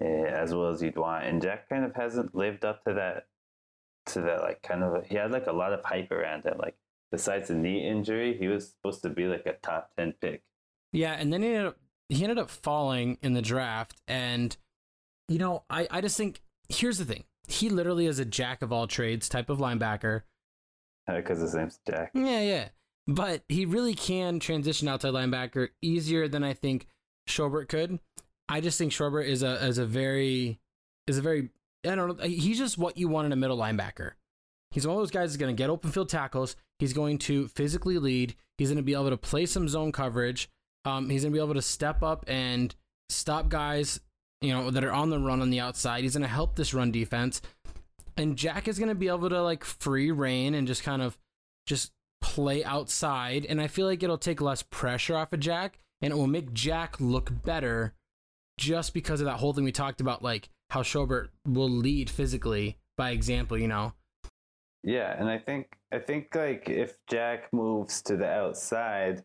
uh, 0.00 0.04
as 0.04 0.54
well 0.54 0.68
as 0.68 0.82
you'd 0.82 0.96
want, 0.96 1.24
and 1.24 1.40
Jack 1.40 1.68
kind 1.68 1.84
of 1.84 1.94
hasn't 1.94 2.34
lived 2.34 2.64
up 2.64 2.84
to 2.84 2.94
that. 2.94 3.26
To 4.12 4.20
that, 4.20 4.42
like 4.42 4.62
kind 4.62 4.84
of, 4.84 5.04
he 5.06 5.16
had 5.16 5.32
like 5.32 5.48
a 5.48 5.52
lot 5.52 5.72
of 5.72 5.84
hype 5.84 6.12
around 6.12 6.44
him. 6.44 6.58
Like 6.58 6.76
besides 7.10 7.48
the 7.48 7.54
knee 7.54 7.86
injury, 7.86 8.36
he 8.36 8.48
was 8.48 8.70
supposed 8.70 9.02
to 9.02 9.10
be 9.10 9.26
like 9.26 9.46
a 9.46 9.54
top 9.62 9.90
ten 9.96 10.14
pick. 10.20 10.42
Yeah, 10.92 11.12
and 11.12 11.32
then 11.32 11.42
he 11.42 11.48
ended 11.48 11.66
up 11.66 11.78
he 12.08 12.22
ended 12.22 12.38
up 12.38 12.50
falling 12.50 13.18
in 13.22 13.34
the 13.34 13.42
draft, 13.42 13.94
and 14.06 14.56
you 15.28 15.38
know, 15.38 15.64
I 15.68 15.88
I 15.90 16.00
just 16.00 16.16
think 16.16 16.42
here's 16.68 16.98
the 16.98 17.04
thing: 17.04 17.24
he 17.48 17.68
literally 17.68 18.06
is 18.06 18.18
a 18.18 18.24
jack 18.24 18.62
of 18.62 18.72
all 18.72 18.86
trades 18.86 19.28
type 19.28 19.50
of 19.50 19.58
linebacker. 19.58 20.22
Because 21.06 21.38
uh, 21.38 21.42
his 21.42 21.54
name's 21.54 21.78
Jack. 21.86 22.10
Yeah, 22.14 22.40
yeah 22.40 22.68
but 23.06 23.42
he 23.48 23.66
really 23.66 23.94
can 23.94 24.40
transition 24.40 24.88
outside 24.88 25.12
linebacker 25.12 25.68
easier 25.80 26.28
than 26.28 26.42
I 26.42 26.54
think 26.54 26.88
Schobert 27.28 27.68
could. 27.68 28.00
I 28.48 28.60
just 28.60 28.78
think 28.78 28.92
Schobert 28.92 29.26
is 29.26 29.42
a 29.42 29.64
is 29.64 29.78
a 29.78 29.86
very 29.86 30.60
is 31.06 31.18
a 31.18 31.22
very 31.22 31.50
I 31.84 31.94
don't 31.94 32.18
know 32.18 32.24
he's 32.24 32.58
just 32.58 32.78
what 32.78 32.96
you 32.96 33.08
want 33.08 33.26
in 33.26 33.32
a 33.32 33.36
middle 33.36 33.58
linebacker. 33.58 34.12
He's 34.72 34.86
one 34.86 34.96
of 34.96 35.02
those 35.02 35.10
guys 35.10 35.30
that's 35.30 35.40
going 35.40 35.54
to 35.54 35.60
get 35.60 35.70
open 35.70 35.90
field 35.90 36.08
tackles. 36.08 36.56
He's 36.78 36.92
going 36.92 37.18
to 37.18 37.48
physically 37.48 37.98
lead. 37.98 38.34
He's 38.58 38.68
going 38.68 38.76
to 38.76 38.82
be 38.82 38.94
able 38.94 39.10
to 39.10 39.16
play 39.16 39.46
some 39.46 39.68
zone 39.68 39.92
coverage. 39.92 40.50
Um, 40.84 41.10
he's 41.10 41.22
going 41.22 41.32
to 41.32 41.38
be 41.38 41.42
able 41.42 41.54
to 41.54 41.62
step 41.62 42.02
up 42.02 42.24
and 42.28 42.74
stop 43.08 43.48
guys, 43.48 44.00
you 44.40 44.52
know, 44.52 44.70
that 44.70 44.84
are 44.84 44.92
on 44.92 45.10
the 45.10 45.18
run 45.18 45.40
on 45.40 45.50
the 45.50 45.60
outside. 45.60 46.02
He's 46.02 46.14
going 46.14 46.22
to 46.22 46.28
help 46.28 46.56
this 46.56 46.74
run 46.74 46.92
defense. 46.92 47.42
And 48.16 48.36
Jack 48.36 48.68
is 48.68 48.78
going 48.78 48.88
to 48.88 48.94
be 48.94 49.08
able 49.08 49.28
to 49.28 49.42
like 49.42 49.64
free 49.64 50.10
rein 50.10 50.54
and 50.54 50.66
just 50.66 50.82
kind 50.82 51.02
of 51.02 51.18
just 51.66 51.92
play 52.22 52.64
outside, 52.64 53.46
and 53.46 53.60
I 53.60 53.66
feel 53.66 53.86
like 53.86 54.02
it'll 54.02 54.18
take 54.18 54.40
less 54.40 54.62
pressure 54.62 55.16
off 55.16 55.32
of 55.32 55.40
Jack, 55.40 55.78
and 56.00 56.12
it 56.12 56.16
will 56.16 56.26
make 56.26 56.52
Jack 56.52 57.00
look 57.00 57.30
better 57.44 57.94
just 58.58 58.94
because 58.94 59.20
of 59.20 59.26
that 59.26 59.36
whole 59.36 59.52
thing 59.52 59.64
we 59.64 59.72
talked 59.72 60.00
about, 60.00 60.22
like 60.22 60.48
how 60.70 60.82
Schobert 60.82 61.28
will 61.46 61.68
lead 61.68 62.10
physically 62.10 62.78
by 62.96 63.10
example, 63.10 63.56
you 63.56 63.68
know. 63.68 63.94
Yeah, 64.86 65.16
and 65.18 65.28
I 65.28 65.36
think 65.36 65.76
I 65.92 65.98
think 65.98 66.32
like 66.32 66.70
if 66.70 66.96
Jack 67.08 67.52
moves 67.52 68.00
to 68.02 68.16
the 68.16 68.28
outside, 68.28 69.24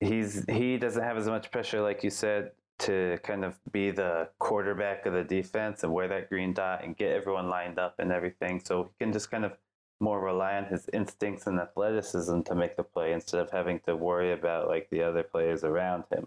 he's 0.00 0.44
he 0.50 0.76
doesn't 0.76 1.02
have 1.02 1.16
as 1.16 1.26
much 1.26 1.50
pressure, 1.50 1.80
like 1.80 2.04
you 2.04 2.10
said, 2.10 2.50
to 2.80 3.18
kind 3.22 3.42
of 3.42 3.58
be 3.72 3.90
the 3.90 4.28
quarterback 4.38 5.06
of 5.06 5.14
the 5.14 5.24
defense 5.24 5.82
and 5.82 5.94
wear 5.94 6.08
that 6.08 6.28
green 6.28 6.52
dot 6.52 6.84
and 6.84 6.94
get 6.94 7.12
everyone 7.12 7.48
lined 7.48 7.78
up 7.78 7.94
and 7.98 8.12
everything. 8.12 8.60
So 8.62 8.82
he 8.84 9.02
can 9.02 9.14
just 9.14 9.30
kind 9.30 9.46
of 9.46 9.52
more 9.98 10.20
rely 10.20 10.56
on 10.56 10.66
his 10.66 10.90
instincts 10.92 11.46
and 11.46 11.58
athleticism 11.58 12.42
to 12.42 12.54
make 12.54 12.76
the 12.76 12.82
play 12.82 13.14
instead 13.14 13.40
of 13.40 13.50
having 13.50 13.80
to 13.86 13.96
worry 13.96 14.32
about 14.32 14.68
like 14.68 14.90
the 14.90 15.02
other 15.02 15.22
players 15.22 15.64
around 15.64 16.04
him. 16.12 16.26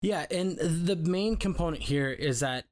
Yeah, 0.00 0.24
and 0.30 0.56
the 0.56 0.96
main 0.96 1.36
component 1.36 1.82
here 1.82 2.08
is 2.08 2.40
that 2.40 2.64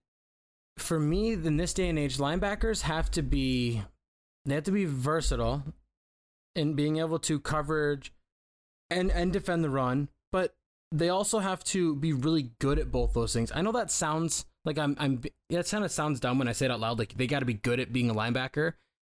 for 0.79 0.99
me 0.99 1.35
in 1.35 1.59
this 1.59 1.75
day 1.75 1.91
and 1.91 1.99
age 1.99 2.17
linebackers 2.17 2.81
have 2.83 3.11
to 3.11 3.21
be 3.21 3.83
they 4.51 4.55
have 4.55 4.65
to 4.65 4.73
be 4.73 4.85
versatile 4.85 5.63
in 6.55 6.75
being 6.75 6.99
able 6.99 7.19
to 7.21 7.39
coverage 7.39 8.13
and 8.91 9.11
and 9.11 9.33
defend 9.33 9.63
the 9.63 9.71
run, 9.71 10.09
but 10.33 10.55
they 10.91 11.09
also 11.09 11.39
have 11.39 11.63
to 11.65 11.95
be 11.97 12.13
really 12.13 12.51
good 12.59 12.79
at 12.79 12.91
both 12.91 13.13
those 13.13 13.33
things. 13.33 13.53
I 13.55 13.63
know 13.63 13.73
that 13.73 13.91
sounds 13.91 14.47
like 14.65 14.79
I'm 14.79 14.97
I'm 14.99 15.23
that 15.51 15.69
kind 15.69 15.85
of 15.85 15.91
sounds 15.91 16.21
dumb 16.21 16.39
when 16.39 16.49
I 16.49 16.53
say 16.53 16.67
it 16.67 16.71
out 16.71 16.81
loud. 16.81 16.99
Like 16.99 17.15
they 17.15 17.27
got 17.27 17.41
to 17.41 17.47
be 17.47 17.55
good 17.55 17.81
at 17.81 17.93
being 17.93 18.11
a 18.11 18.15
linebacker, 18.15 18.75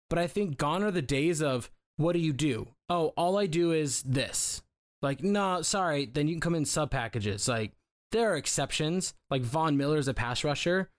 but 0.09 0.19
I 0.19 0.27
think 0.27 0.57
gone 0.57 0.83
are 0.83 0.91
the 0.91 1.01
days 1.01 1.41
of 1.41 1.69
what 1.97 2.13
do 2.13 2.19
you 2.19 2.33
do? 2.33 2.67
Oh, 2.89 3.13
all 3.17 3.37
I 3.37 3.45
do 3.45 3.71
is 3.71 4.03
this. 4.03 4.61
Like 5.01 5.23
no, 5.23 5.61
sorry, 5.61 6.05
then 6.05 6.27
you 6.27 6.35
can 6.35 6.41
come 6.41 6.55
in 6.55 6.65
sub 6.65 6.91
packages. 6.91 7.47
Like 7.47 7.71
there 8.11 8.31
are 8.31 8.37
exceptions. 8.37 9.13
Like 9.29 9.41
Von 9.41 9.77
Miller 9.77 9.97
is 9.97 10.07
a 10.07 10.13
pass 10.13 10.43
rusher. 10.43 10.89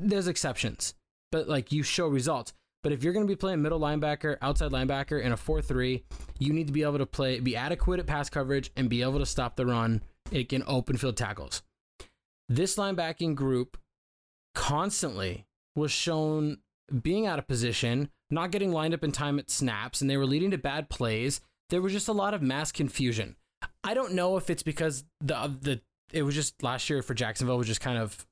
There's 0.00 0.28
exceptions, 0.28 0.94
but 1.32 1.48
like 1.48 1.72
you 1.72 1.82
show 1.82 2.06
results. 2.06 2.52
But 2.82 2.92
if 2.92 3.02
you're 3.02 3.12
going 3.12 3.26
to 3.26 3.30
be 3.30 3.36
playing 3.36 3.62
middle 3.62 3.80
linebacker, 3.80 4.36
outside 4.40 4.70
linebacker 4.70 5.20
in 5.22 5.32
a 5.32 5.36
4 5.36 5.60
3, 5.62 6.04
you 6.38 6.52
need 6.52 6.68
to 6.68 6.72
be 6.72 6.82
able 6.82 6.98
to 6.98 7.06
play, 7.06 7.40
be 7.40 7.56
adequate 7.56 8.00
at 8.00 8.06
pass 8.06 8.30
coverage 8.30 8.70
and 8.76 8.88
be 8.88 9.02
able 9.02 9.18
to 9.18 9.26
stop 9.26 9.56
the 9.56 9.66
run. 9.66 10.02
It 10.30 10.48
can 10.48 10.62
open 10.66 10.96
field 10.96 11.16
tackles. 11.16 11.62
This 12.48 12.76
linebacking 12.76 13.34
group 13.34 13.76
constantly 14.54 15.46
was 15.74 15.90
shown 15.90 16.58
being 17.02 17.26
out 17.26 17.38
of 17.38 17.46
position, 17.46 18.10
not 18.30 18.50
getting 18.50 18.72
lined 18.72 18.94
up 18.94 19.04
in 19.04 19.12
time 19.12 19.38
at 19.38 19.50
snaps, 19.50 20.00
and 20.00 20.08
they 20.08 20.16
were 20.16 20.26
leading 20.26 20.50
to 20.52 20.58
bad 20.58 20.88
plays. 20.88 21.40
There 21.70 21.82
was 21.82 21.92
just 21.92 22.08
a 22.08 22.12
lot 22.12 22.32
of 22.32 22.42
mass 22.42 22.72
confusion. 22.72 23.36
I 23.84 23.94
don't 23.94 24.14
know 24.14 24.36
if 24.36 24.50
it's 24.50 24.62
because 24.62 25.04
the 25.20 25.56
the 25.60 25.80
it 26.12 26.22
was 26.22 26.34
just 26.34 26.62
last 26.62 26.88
year 26.88 27.02
for 27.02 27.14
Jacksonville 27.14 27.58
was 27.58 27.66
just 27.66 27.80
kind 27.80 27.98
of 27.98 28.26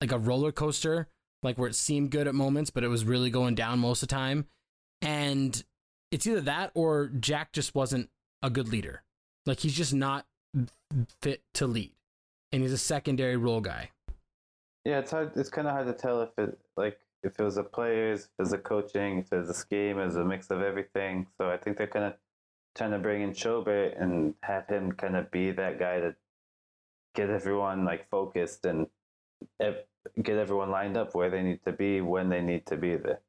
like 0.00 0.12
a 0.12 0.18
roller 0.18 0.52
coaster 0.52 1.08
like 1.42 1.58
where 1.58 1.68
it 1.68 1.74
seemed 1.74 2.10
good 2.10 2.26
at 2.26 2.34
moments, 2.34 2.70
but 2.70 2.84
it 2.84 2.88
was 2.88 3.04
really 3.04 3.30
going 3.30 3.54
down 3.54 3.78
most 3.78 4.02
of 4.02 4.08
the 4.08 4.14
time. 4.14 4.46
And 5.02 5.62
it's 6.10 6.26
either 6.26 6.40
that 6.42 6.70
or 6.74 7.08
Jack 7.20 7.52
just 7.52 7.74
wasn't 7.74 8.10
a 8.42 8.50
good 8.50 8.68
leader. 8.68 9.02
Like 9.44 9.60
he's 9.60 9.74
just 9.74 9.94
not 9.94 10.26
fit 11.20 11.42
to 11.54 11.66
lead, 11.66 11.92
and 12.52 12.62
he's 12.62 12.72
a 12.72 12.78
secondary 12.78 13.36
role 13.36 13.60
guy. 13.60 13.90
Yeah, 14.84 14.98
it's 14.98 15.10
hard. 15.10 15.32
It's 15.36 15.50
kind 15.50 15.66
of 15.66 15.74
hard 15.74 15.86
to 15.86 15.92
tell 15.92 16.22
if 16.22 16.30
it 16.38 16.58
like 16.76 16.98
if 17.22 17.38
it 17.38 17.42
was 17.42 17.56
the 17.56 17.64
players, 17.64 18.20
if 18.20 18.30
it 18.38 18.42
was 18.42 18.50
the 18.50 18.58
coaching, 18.58 19.18
if 19.18 19.32
it 19.32 19.38
was 19.38 19.48
the 19.48 19.54
scheme, 19.54 19.98
it 19.98 20.04
was 20.04 20.16
a 20.16 20.24
mix 20.24 20.50
of 20.50 20.62
everything. 20.62 21.26
So 21.38 21.50
I 21.50 21.56
think 21.56 21.76
they're 21.76 21.86
kind 21.86 22.04
of 22.04 22.14
trying 22.76 22.92
to 22.92 22.98
bring 22.98 23.22
in 23.22 23.32
Schobert 23.32 24.00
and 24.00 24.34
have 24.42 24.68
him 24.68 24.92
kind 24.92 25.16
of 25.16 25.30
be 25.30 25.50
that 25.50 25.78
guy 25.78 26.00
to 26.00 26.14
get 27.14 27.30
everyone 27.30 27.84
like 27.84 28.08
focused 28.10 28.64
and 28.64 28.86
get 30.22 30.36
everyone 30.36 30.70
lined 30.70 30.96
up 30.96 31.14
where 31.14 31.30
they 31.30 31.42
need 31.42 31.60
to 31.64 31.72
be 31.72 32.00
when 32.00 32.28
they 32.28 32.40
need 32.40 32.66
to 32.66 32.76
be 32.76 32.96
there. 32.96 33.20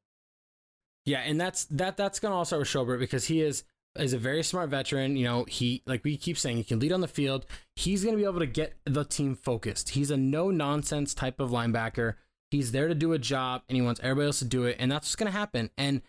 Yeah, 1.04 1.20
and 1.20 1.40
that's 1.40 1.64
that 1.66 1.96
that's 1.96 2.20
gonna 2.20 2.44
start 2.44 2.60
with 2.60 2.68
Schobert 2.68 2.98
because 2.98 3.26
he 3.26 3.40
is 3.40 3.64
is 3.98 4.12
a 4.12 4.18
very 4.18 4.42
smart 4.42 4.70
veteran. 4.70 5.16
You 5.16 5.24
know, 5.24 5.44
he 5.44 5.82
like 5.86 6.04
we 6.04 6.16
keep 6.16 6.38
saying 6.38 6.58
he 6.58 6.64
can 6.64 6.78
lead 6.78 6.92
on 6.92 7.00
the 7.00 7.08
field. 7.08 7.46
He's 7.76 8.04
gonna 8.04 8.16
be 8.16 8.24
able 8.24 8.40
to 8.40 8.46
get 8.46 8.74
the 8.84 9.04
team 9.04 9.34
focused. 9.34 9.90
He's 9.90 10.10
a 10.10 10.16
no 10.16 10.50
nonsense 10.50 11.14
type 11.14 11.40
of 11.40 11.50
linebacker. 11.50 12.14
He's 12.50 12.72
there 12.72 12.88
to 12.88 12.94
do 12.94 13.12
a 13.12 13.18
job 13.18 13.62
and 13.68 13.76
he 13.76 13.82
wants 13.82 14.00
everybody 14.02 14.26
else 14.26 14.38
to 14.40 14.44
do 14.44 14.64
it, 14.64 14.76
and 14.78 14.92
that's 14.92 15.06
what's 15.06 15.16
gonna 15.16 15.30
happen. 15.30 15.70
And 15.78 16.02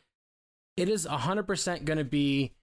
it 0.75 0.89
is 0.89 1.05
hundred 1.05 1.43
percent 1.43 1.85
gonna 1.85 2.03
be 2.03 2.53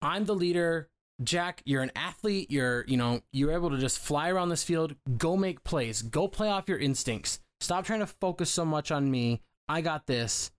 I'm 0.00 0.24
the 0.24 0.34
leader. 0.34 0.88
Jack, 1.22 1.62
you're 1.64 1.82
an 1.82 1.92
athlete. 1.96 2.50
You're, 2.50 2.84
you 2.86 2.96
know, 2.96 3.20
you're 3.32 3.52
able 3.52 3.70
to 3.70 3.78
just 3.78 3.98
fly 3.98 4.30
around 4.30 4.48
this 4.48 4.64
field, 4.64 4.94
go 5.16 5.36
make 5.36 5.64
plays, 5.64 6.02
go 6.02 6.28
play 6.28 6.48
off 6.48 6.68
your 6.68 6.78
instincts. 6.78 7.40
Stop 7.60 7.84
trying 7.84 8.00
to 8.00 8.06
focus 8.06 8.50
so 8.50 8.64
much 8.64 8.90
on 8.90 9.10
me. 9.10 9.42
I 9.68 9.80
got 9.80 10.06
this. 10.06 10.50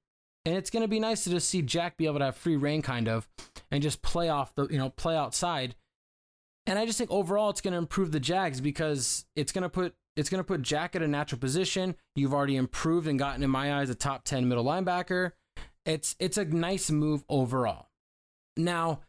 And 0.45 0.55
it's 0.55 0.69
going 0.69 0.81
to 0.81 0.87
be 0.87 0.99
nice 0.99 1.23
to 1.23 1.29
just 1.29 1.49
see 1.49 1.61
Jack 1.61 1.97
be 1.97 2.05
able 2.05 2.19
to 2.19 2.25
have 2.25 2.35
free 2.35 2.55
rein 2.55 2.81
kind 2.81 3.07
of 3.07 3.27
and 3.71 3.83
just 3.83 4.01
play 4.01 4.29
off 4.29 4.55
the, 4.55 4.67
you 4.67 4.77
know, 4.77 4.89
play 4.89 5.15
outside. 5.15 5.75
And 6.65 6.77
I 6.77 6.85
just 6.85 6.97
think 6.97 7.11
overall 7.11 7.49
it's 7.49 7.61
going 7.61 7.73
to 7.73 7.77
improve 7.77 8.11
the 8.11 8.19
Jags 8.19 8.61
because 8.61 9.25
it's 9.35 9.51
going 9.51 9.63
to 9.63 9.69
put 9.69 9.95
it's 10.15 10.29
going 10.29 10.39
to 10.39 10.47
put 10.47 10.61
Jack 10.61 10.95
at 10.95 11.01
a 11.01 11.07
natural 11.07 11.39
position. 11.39 11.95
You've 12.15 12.33
already 12.33 12.57
improved 12.57 13.07
and 13.07 13.17
gotten 13.17 13.41
in 13.41 13.49
my 13.49 13.79
eyes 13.79 13.89
a 13.89 13.95
top 13.95 14.25
10 14.25 14.49
middle 14.49 14.65
linebacker. 14.65 15.31
It's 15.85 16.15
it's 16.19 16.37
a 16.37 16.45
nice 16.45 16.91
move 16.91 17.23
overall. 17.29 17.89
Now, 18.57 19.01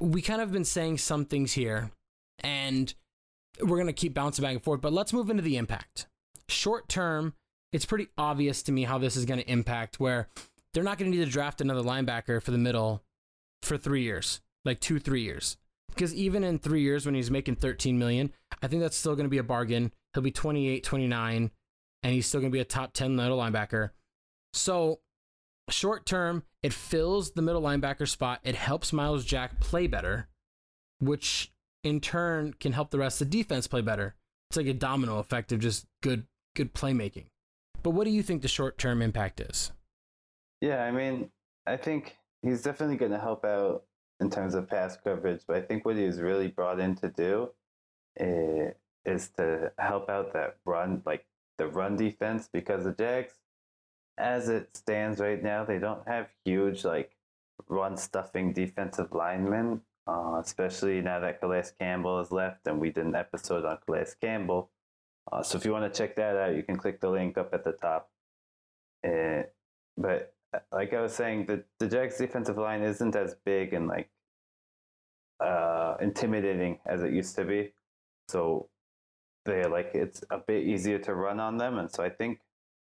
we 0.00 0.22
kind 0.22 0.40
of 0.40 0.50
been 0.50 0.64
saying 0.64 0.98
some 0.98 1.24
things 1.24 1.52
here, 1.52 1.90
and 2.40 2.92
we're 3.60 3.76
going 3.76 3.86
to 3.86 3.92
keep 3.92 4.14
bouncing 4.14 4.42
back 4.42 4.52
and 4.52 4.62
forth, 4.62 4.80
but 4.80 4.92
let's 4.92 5.12
move 5.12 5.30
into 5.30 5.42
the 5.42 5.56
impact. 5.56 6.06
Short 6.48 6.88
term, 6.88 7.34
it's 7.72 7.84
pretty 7.84 8.08
obvious 8.18 8.62
to 8.64 8.72
me 8.72 8.84
how 8.84 8.98
this 8.98 9.16
is 9.16 9.24
going 9.24 9.40
to 9.40 9.50
impact 9.50 10.00
where 10.00 10.28
they're 10.72 10.82
not 10.82 10.98
going 10.98 11.10
to 11.10 11.16
need 11.16 11.24
to 11.24 11.30
draft 11.30 11.60
another 11.60 11.82
linebacker 11.82 12.42
for 12.42 12.50
the 12.50 12.58
middle 12.58 13.02
for 13.62 13.76
three 13.76 14.02
years, 14.02 14.40
like 14.64 14.80
two, 14.80 14.98
three 14.98 15.22
years. 15.22 15.56
Because 15.88 16.14
even 16.14 16.44
in 16.44 16.58
three 16.58 16.82
years, 16.82 17.04
when 17.04 17.14
he's 17.14 17.30
making 17.30 17.56
13 17.56 17.98
million, 17.98 18.32
I 18.62 18.68
think 18.68 18.80
that's 18.80 18.96
still 18.96 19.16
going 19.16 19.26
to 19.26 19.30
be 19.30 19.38
a 19.38 19.42
bargain. 19.42 19.92
He'll 20.14 20.22
be 20.22 20.30
28, 20.30 20.82
29, 20.82 21.50
and 22.02 22.12
he's 22.12 22.26
still 22.26 22.40
going 22.40 22.50
to 22.50 22.56
be 22.56 22.60
a 22.60 22.64
top 22.64 22.92
10 22.94 23.14
middle 23.14 23.38
linebacker. 23.38 23.90
So 24.52 25.00
short 25.70 26.06
term, 26.06 26.42
it 26.62 26.72
fills 26.72 27.32
the 27.32 27.42
middle 27.42 27.62
linebacker 27.62 28.08
spot. 28.08 28.40
It 28.44 28.54
helps 28.54 28.92
Myles 28.92 29.24
Jack 29.24 29.60
play 29.60 29.86
better, 29.86 30.28
which 30.98 31.52
in 31.82 32.00
turn 32.00 32.54
can 32.54 32.72
help 32.72 32.90
the 32.90 32.98
rest 32.98 33.20
of 33.20 33.30
the 33.30 33.38
defense 33.38 33.66
play 33.66 33.80
better. 33.80 34.14
It's 34.50 34.56
like 34.56 34.66
a 34.66 34.74
domino 34.74 35.18
effect 35.18 35.52
of 35.52 35.60
just 35.60 35.86
good 36.02 36.26
good 36.56 36.74
playmaking. 36.74 37.26
But 37.82 37.90
what 37.90 38.04
do 38.04 38.10
you 38.10 38.22
think 38.22 38.42
the 38.42 38.48
short 38.48 38.78
term 38.78 39.02
impact 39.02 39.40
is? 39.40 39.72
Yeah, 40.60 40.84
I 40.84 40.90
mean, 40.90 41.30
I 41.66 41.76
think 41.76 42.16
he's 42.42 42.62
definitely 42.62 42.96
going 42.96 43.12
to 43.12 43.18
help 43.18 43.44
out 43.44 43.84
in 44.20 44.30
terms 44.30 44.54
of 44.54 44.68
pass 44.68 44.96
coverage, 45.02 45.42
but 45.46 45.56
I 45.56 45.62
think 45.62 45.84
what 45.84 45.96
he's 45.96 46.20
really 46.20 46.48
brought 46.48 46.78
in 46.80 46.94
to 46.96 47.08
do 47.08 47.50
eh, 48.18 48.70
is 49.06 49.30
to 49.38 49.72
help 49.78 50.10
out 50.10 50.34
that 50.34 50.56
run, 50.66 51.02
like 51.06 51.24
the 51.56 51.68
run 51.68 51.96
defense, 51.96 52.48
because 52.52 52.84
the 52.84 52.92
Jags 52.92 53.39
as 54.20 54.48
it 54.48 54.76
stands 54.76 55.20
right 55.20 55.42
now, 55.42 55.64
they 55.64 55.78
don't 55.78 56.06
have 56.06 56.28
huge 56.44 56.84
like 56.84 57.16
run 57.68 57.96
stuffing 57.96 58.52
defensive 58.52 59.12
linemen, 59.12 59.80
uh, 60.06 60.40
especially 60.40 61.00
now 61.00 61.20
that 61.20 61.40
Calais 61.40 61.64
Campbell 61.78 62.18
has 62.18 62.32
left, 62.32 62.66
and 62.66 62.80
we 62.80 62.90
did 62.90 63.06
an 63.06 63.14
episode 63.14 63.64
on 63.64 63.78
Calais 63.86 64.12
Campbell. 64.20 64.70
Uh, 65.30 65.42
so 65.42 65.58
if 65.58 65.64
you 65.64 65.72
want 65.72 65.92
to 65.92 65.98
check 65.98 66.16
that 66.16 66.36
out, 66.36 66.54
you 66.54 66.62
can 66.62 66.76
click 66.76 67.00
the 67.00 67.10
link 67.10 67.38
up 67.38 67.52
at 67.54 67.64
the 67.64 67.72
top. 67.72 68.10
Uh, 69.06 69.42
but 69.96 70.34
like 70.72 70.92
I 70.92 71.00
was 71.00 71.14
saying, 71.14 71.46
the 71.46 71.64
the 71.78 71.88
Jags 71.88 72.18
defensive 72.18 72.58
line 72.58 72.82
isn't 72.82 73.16
as 73.16 73.36
big 73.44 73.72
and 73.72 73.86
like 73.88 74.10
uh, 75.40 75.96
intimidating 76.00 76.78
as 76.86 77.02
it 77.02 77.12
used 77.12 77.36
to 77.36 77.44
be. 77.44 77.72
So 78.28 78.68
they're 79.44 79.68
like 79.68 79.92
it's 79.94 80.22
a 80.30 80.38
bit 80.38 80.64
easier 80.64 80.98
to 80.98 81.14
run 81.14 81.40
on 81.40 81.56
them, 81.56 81.78
and 81.78 81.90
so 81.90 82.02
I 82.02 82.10
think 82.10 82.40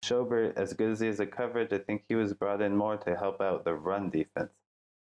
Schobert, 0.03 0.57
as 0.57 0.73
good 0.73 0.91
as 0.91 0.99
he 0.99 1.07
is 1.07 1.19
at 1.19 1.31
coverage, 1.31 1.71
I 1.71 1.77
think 1.77 2.03
he 2.07 2.15
was 2.15 2.33
brought 2.33 2.61
in 2.61 2.75
more 2.75 2.97
to 2.97 3.15
help 3.15 3.39
out 3.39 3.65
the 3.65 3.75
run 3.75 4.09
defense. 4.09 4.51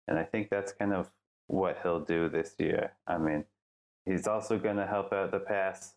And 0.07 0.17
I 0.17 0.23
think 0.23 0.49
that's 0.49 0.71
kind 0.71 0.93
of 0.93 1.11
what 1.47 1.79
he'll 1.83 1.99
do 1.99 2.29
this 2.29 2.55
year. 2.57 2.93
I 3.05 3.17
mean, 3.17 3.45
he's 4.05 4.27
also 4.27 4.57
going 4.57 4.77
to 4.77 4.87
help 4.87 5.13
out 5.13 5.31
the 5.31 5.39
pass 5.39 5.93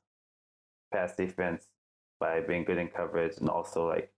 pass 0.92 1.14
defense 1.14 1.68
by 2.18 2.40
being 2.40 2.64
good 2.64 2.78
in 2.78 2.88
coverage 2.88 3.38
and 3.38 3.48
also 3.48 3.86
like 3.86 4.12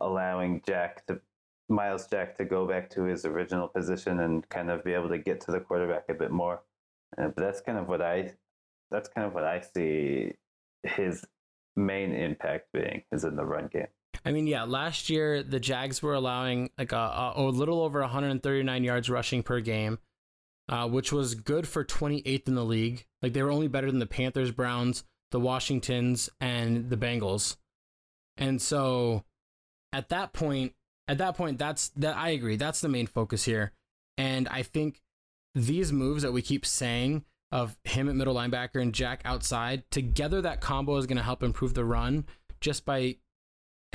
allowing 0.00 0.62
Jack 0.64 1.04
to 1.06 1.20
Myles 1.68 2.06
Jack 2.06 2.36
to 2.38 2.44
go 2.44 2.66
back 2.66 2.88
to 2.90 3.02
his 3.02 3.24
original 3.24 3.68
position 3.68 4.20
and 4.20 4.48
kind 4.48 4.70
of 4.70 4.84
be 4.84 4.92
able 4.92 5.08
to 5.08 5.18
get 5.18 5.40
to 5.42 5.52
the 5.52 5.60
quarterback 5.60 6.04
a 6.08 6.14
bit 6.14 6.30
more. 6.30 6.62
Uh, 7.18 7.28
but 7.28 7.38
that's 7.38 7.60
kind 7.60 7.78
of 7.78 7.88
what 7.88 8.00
I 8.00 8.32
that's 8.90 9.08
kind 9.08 9.26
of 9.26 9.34
what 9.34 9.44
I 9.44 9.60
see 9.60 10.32
his 10.82 11.24
main 11.76 12.12
impact 12.12 12.68
being 12.72 13.02
is 13.10 13.24
in 13.24 13.36
the 13.36 13.44
run 13.44 13.68
game. 13.72 13.86
I 14.24 14.32
mean, 14.32 14.46
yeah, 14.46 14.64
last 14.64 15.10
year 15.10 15.42
the 15.42 15.60
Jags 15.60 16.02
were 16.02 16.14
allowing 16.14 16.70
like 16.78 16.92
a, 16.92 16.96
a, 16.96 17.32
a 17.36 17.42
little 17.42 17.80
over 17.80 18.00
139 18.00 18.84
yards 18.84 19.10
rushing 19.10 19.42
per 19.42 19.60
game, 19.60 19.98
uh, 20.68 20.88
which 20.88 21.12
was 21.12 21.34
good 21.34 21.66
for 21.66 21.84
28th 21.84 22.48
in 22.48 22.54
the 22.54 22.64
league. 22.64 23.06
Like 23.20 23.32
they 23.32 23.42
were 23.42 23.50
only 23.50 23.68
better 23.68 23.90
than 23.90 24.00
the 24.00 24.06
Panthers, 24.06 24.50
Browns, 24.50 25.04
the 25.30 25.40
Washingtons, 25.40 26.30
and 26.40 26.88
the 26.90 26.96
Bengals. 26.96 27.56
And 28.36 28.62
so, 28.62 29.24
at 29.92 30.08
that 30.10 30.32
point, 30.32 30.74
at 31.08 31.18
that 31.18 31.36
point, 31.36 31.58
that's 31.58 31.88
that 31.96 32.16
I 32.16 32.30
agree. 32.30 32.56
That's 32.56 32.80
the 32.80 32.88
main 32.88 33.06
focus 33.06 33.44
here, 33.44 33.72
and 34.16 34.48
I 34.48 34.62
think 34.62 35.02
these 35.54 35.92
moves 35.92 36.22
that 36.22 36.32
we 36.32 36.42
keep 36.42 36.64
saying 36.64 37.24
of 37.50 37.76
him 37.84 38.08
at 38.08 38.14
middle 38.14 38.34
linebacker 38.34 38.80
and 38.80 38.94
Jack 38.94 39.20
outside 39.24 39.88
together, 39.90 40.40
that 40.40 40.60
combo 40.60 40.96
is 40.96 41.06
going 41.06 41.18
to 41.18 41.22
help 41.22 41.42
improve 41.42 41.74
the 41.74 41.84
run 41.84 42.24
just 42.60 42.86
by 42.86 43.16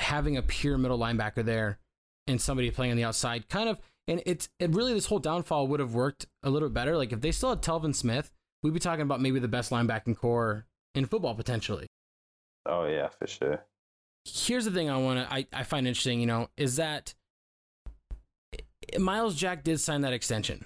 having 0.08 0.36
a 0.36 0.42
pure 0.42 0.78
middle 0.78 0.98
linebacker 0.98 1.44
there 1.44 1.78
and 2.26 2.40
somebody 2.40 2.70
playing 2.70 2.90
on 2.90 2.96
the 2.96 3.04
outside 3.04 3.48
kind 3.48 3.68
of 3.68 3.78
and 4.06 4.22
it's 4.26 4.48
it 4.58 4.74
really 4.74 4.92
this 4.92 5.06
whole 5.06 5.18
downfall 5.18 5.66
would 5.66 5.80
have 5.80 5.94
worked 5.94 6.26
a 6.42 6.50
little 6.50 6.68
bit 6.68 6.74
better 6.74 6.96
like 6.96 7.12
if 7.12 7.20
they 7.20 7.32
still 7.32 7.50
had 7.50 7.62
Telvin 7.62 7.94
Smith 7.94 8.30
we'd 8.62 8.74
be 8.74 8.80
talking 8.80 9.02
about 9.02 9.20
maybe 9.20 9.38
the 9.38 9.48
best 9.48 9.70
linebacking 9.70 10.16
corps 10.16 10.66
in 10.94 11.06
football 11.06 11.34
potentially 11.34 11.86
oh 12.66 12.86
yeah 12.86 13.08
for 13.08 13.26
sure 13.26 13.64
here's 14.24 14.64
the 14.64 14.70
thing 14.70 14.90
I 14.90 14.96
want 14.98 15.20
to 15.20 15.34
I, 15.34 15.46
I 15.52 15.62
find 15.62 15.86
interesting 15.86 16.20
you 16.20 16.26
know 16.26 16.48
is 16.56 16.76
that 16.76 17.14
Myles 18.96 19.34
Jack 19.34 19.64
did 19.64 19.80
sign 19.80 20.02
that 20.02 20.12
extension. 20.12 20.64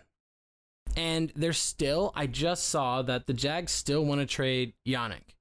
And 0.96 1.32
there's 1.34 1.58
still, 1.58 2.12
I 2.14 2.26
just 2.26 2.68
saw 2.68 3.02
that 3.02 3.26
the 3.26 3.32
Jags 3.32 3.72
still 3.72 4.04
want 4.04 4.20
to 4.20 4.26
trade 4.26 4.74
Yannick. 4.86 5.31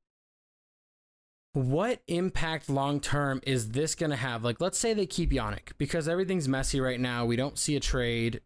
What 1.54 2.02
impact 2.08 2.70
long 2.70 3.02
term 3.02 3.42
is 3.46 3.70
this 3.70 3.94
going 3.94 4.12
to 4.12 4.16
have? 4.16 4.44
Like, 4.44 4.62
let's 4.62 4.78
say 4.78 4.94
they 4.94 5.06
keep 5.06 5.32
Yannick 5.32 5.74
because 5.78 6.08
everything's 6.08 6.48
messy 6.48 6.80
right 6.80 7.00
now. 7.00 7.26
We 7.26 7.36
don't 7.36 7.60
see 7.60 7.76
a 7.76 7.82
trade. 7.82 8.42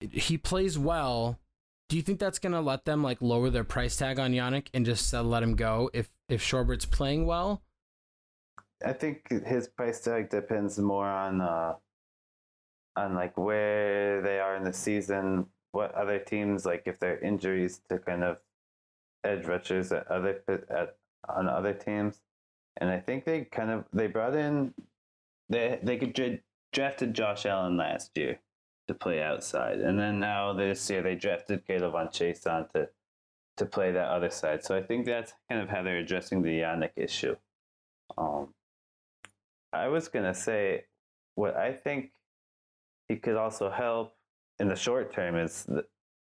He 0.00 0.38
plays 0.38 0.78
well. 0.78 1.38
Do 1.88 1.96
you 1.96 2.02
think 2.02 2.18
that's 2.18 2.38
going 2.38 2.52
to 2.52 2.60
let 2.60 2.84
them 2.84 3.02
like 3.02 3.20
lower 3.20 3.50
their 3.50 3.64
price 3.64 3.96
tag 3.96 4.18
on 4.18 4.32
Yannick 4.32 4.68
and 4.72 4.86
just 4.86 5.12
let 5.12 5.42
him 5.42 5.56
go 5.56 5.90
if 5.92 6.10
if 6.28 6.42
Schobert's 6.42 6.86
playing 6.86 7.26
well? 7.26 7.62
I 8.84 8.92
think 8.92 9.28
his 9.46 9.68
price 9.68 10.00
tag 10.00 10.30
depends 10.30 10.78
more 10.78 11.08
on 11.08 11.40
uh, 11.40 11.74
on 12.96 13.14
like 13.14 13.36
where 13.36 14.22
they 14.22 14.38
are 14.38 14.56
in 14.56 14.64
the 14.64 14.72
season, 14.72 15.46
what 15.72 15.94
other 15.94 16.18
teams 16.18 16.64
like 16.64 16.84
if 16.86 16.98
there 16.98 17.14
are 17.14 17.18
injuries 17.18 17.80
to 17.88 17.98
kind 17.98 18.24
of 18.24 18.38
edge 19.24 19.46
rushers 19.46 19.92
at 19.92 20.06
other 20.08 20.42
at 20.70 20.96
on 21.28 21.48
other 21.48 21.74
teams, 21.74 22.20
and 22.78 22.90
I 22.90 22.98
think 23.00 23.24
they 23.24 23.44
kind 23.44 23.70
of 23.70 23.84
they 23.92 24.06
brought 24.06 24.34
in 24.34 24.72
they 25.48 25.78
they 25.82 25.96
could 25.96 26.40
drafted 26.72 27.14
Josh 27.14 27.46
Allen 27.46 27.76
last 27.76 28.10
year 28.16 28.38
to 28.86 28.94
play 28.94 29.22
outside, 29.22 29.80
and 29.80 29.98
then 29.98 30.18
now 30.18 30.52
this 30.52 30.88
year 30.88 31.02
they 31.02 31.14
drafted 31.14 31.66
K'Lavon 31.66 32.10
Chaisson 32.10 32.70
to 32.72 32.88
to 33.56 33.66
play 33.66 33.90
that 33.92 34.08
other 34.08 34.30
side. 34.30 34.64
So 34.64 34.76
I 34.76 34.82
think 34.82 35.04
that's 35.04 35.34
kind 35.50 35.60
of 35.60 35.68
how 35.68 35.82
they're 35.82 35.98
addressing 35.98 36.42
the 36.42 36.60
Yannick 36.60 36.92
issue. 36.96 37.36
Um, 38.16 38.54
I 39.72 39.88
was 39.88 40.08
gonna 40.08 40.34
say 40.34 40.84
what 41.34 41.56
I 41.56 41.72
think 41.72 42.12
he 43.08 43.16
could 43.16 43.36
also 43.36 43.70
help 43.70 44.14
in 44.58 44.68
the 44.68 44.76
short 44.76 45.12
term 45.12 45.36
is 45.36 45.66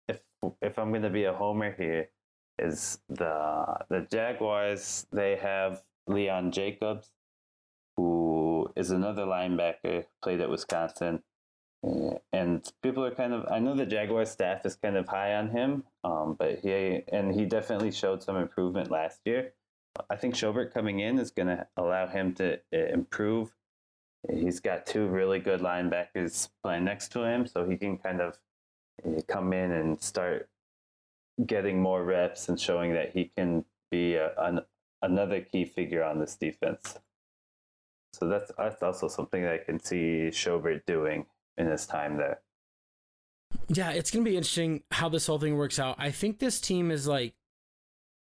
if 0.08 0.22
if 0.62 0.80
I'm 0.80 0.94
gonna 0.94 1.10
be 1.10 1.26
a 1.26 1.34
homer 1.34 1.74
here, 1.78 2.10
is 2.58 3.00
the 3.10 3.66
the 3.90 4.08
Jaguars 4.10 5.06
they 5.12 5.36
have 5.36 5.84
Leon 6.08 6.52
Jacobs, 6.52 7.12
who 7.98 8.72
is 8.76 8.92
another 8.92 9.26
linebacker 9.26 10.06
played 10.22 10.42
at 10.42 10.50
Wisconsin. 10.50 11.24
And 12.34 12.68
people 12.82 13.06
are 13.06 13.14
kind 13.14 13.34
of, 13.34 13.46
I 13.52 13.60
know 13.60 13.76
the 13.76 13.86
Jaguar 13.86 14.26
staff 14.26 14.66
is 14.66 14.76
kind 14.76 14.98
of 14.98 15.08
high 15.08 15.36
on 15.36 15.50
him, 15.50 15.84
um, 16.04 16.36
but 16.38 16.60
he, 16.60 17.04
and 17.12 17.34
he 17.34 17.46
definitely 17.46 17.92
showed 17.92 18.24
some 18.24 18.38
improvement 18.38 18.90
last 18.90 19.20
year. 19.26 19.54
I 20.10 20.16
think 20.16 20.36
Schobert 20.36 20.74
coming 20.74 21.00
in 21.00 21.20
is 21.20 21.32
going 21.32 21.48
to 21.48 21.68
allow 21.78 22.08
him 22.08 22.34
to 22.36 22.60
uh, 22.74 22.78
improve. 22.92 23.54
He's 24.32 24.60
got 24.60 24.88
two 24.88 25.06
really 25.06 25.40
good 25.40 25.62
linebackers 25.62 26.50
playing 26.64 26.86
next 26.86 27.10
to 27.10 27.24
him, 27.24 27.46
so 27.46 27.70
he 27.70 27.78
can 27.78 27.98
kind 28.00 28.20
of 28.20 28.38
uh, 29.06 29.22
come 29.28 29.54
in 29.54 29.72
and 29.72 30.02
start 30.02 30.50
getting 31.46 31.80
more 31.82 32.04
reps 32.04 32.50
and 32.50 32.60
showing 32.60 32.94
that 32.94 33.12
he 33.12 33.32
can 33.38 33.64
be 33.92 34.16
a, 34.16 34.32
an, 34.40 34.62
another 35.06 35.42
key 35.42 35.66
figure 35.66 36.04
on 36.04 36.20
this 36.20 36.36
defense. 36.36 36.98
So 38.14 38.28
that's 38.28 38.52
that's 38.58 38.82
also 38.82 39.08
something 39.08 39.44
that 39.44 39.54
I 39.54 39.58
can 39.58 39.80
see 39.80 40.30
Schobert 40.32 40.86
doing 40.86 41.26
in 41.58 41.68
his 41.68 41.86
time 41.86 42.18
there. 42.18 42.40
Yeah, 43.68 43.92
it's 43.92 44.12
gonna 44.12 44.26
be 44.26 44.38
interesting 44.38 44.84
how 44.92 45.10
this 45.10 45.28
whole 45.28 45.40
thing 45.40 45.56
works 45.56 45.80
out. 45.80 45.96
I 45.98 46.12
think 46.12 46.40
this 46.40 46.60
team 46.60 46.92
is 46.92 47.08
like 47.08 47.34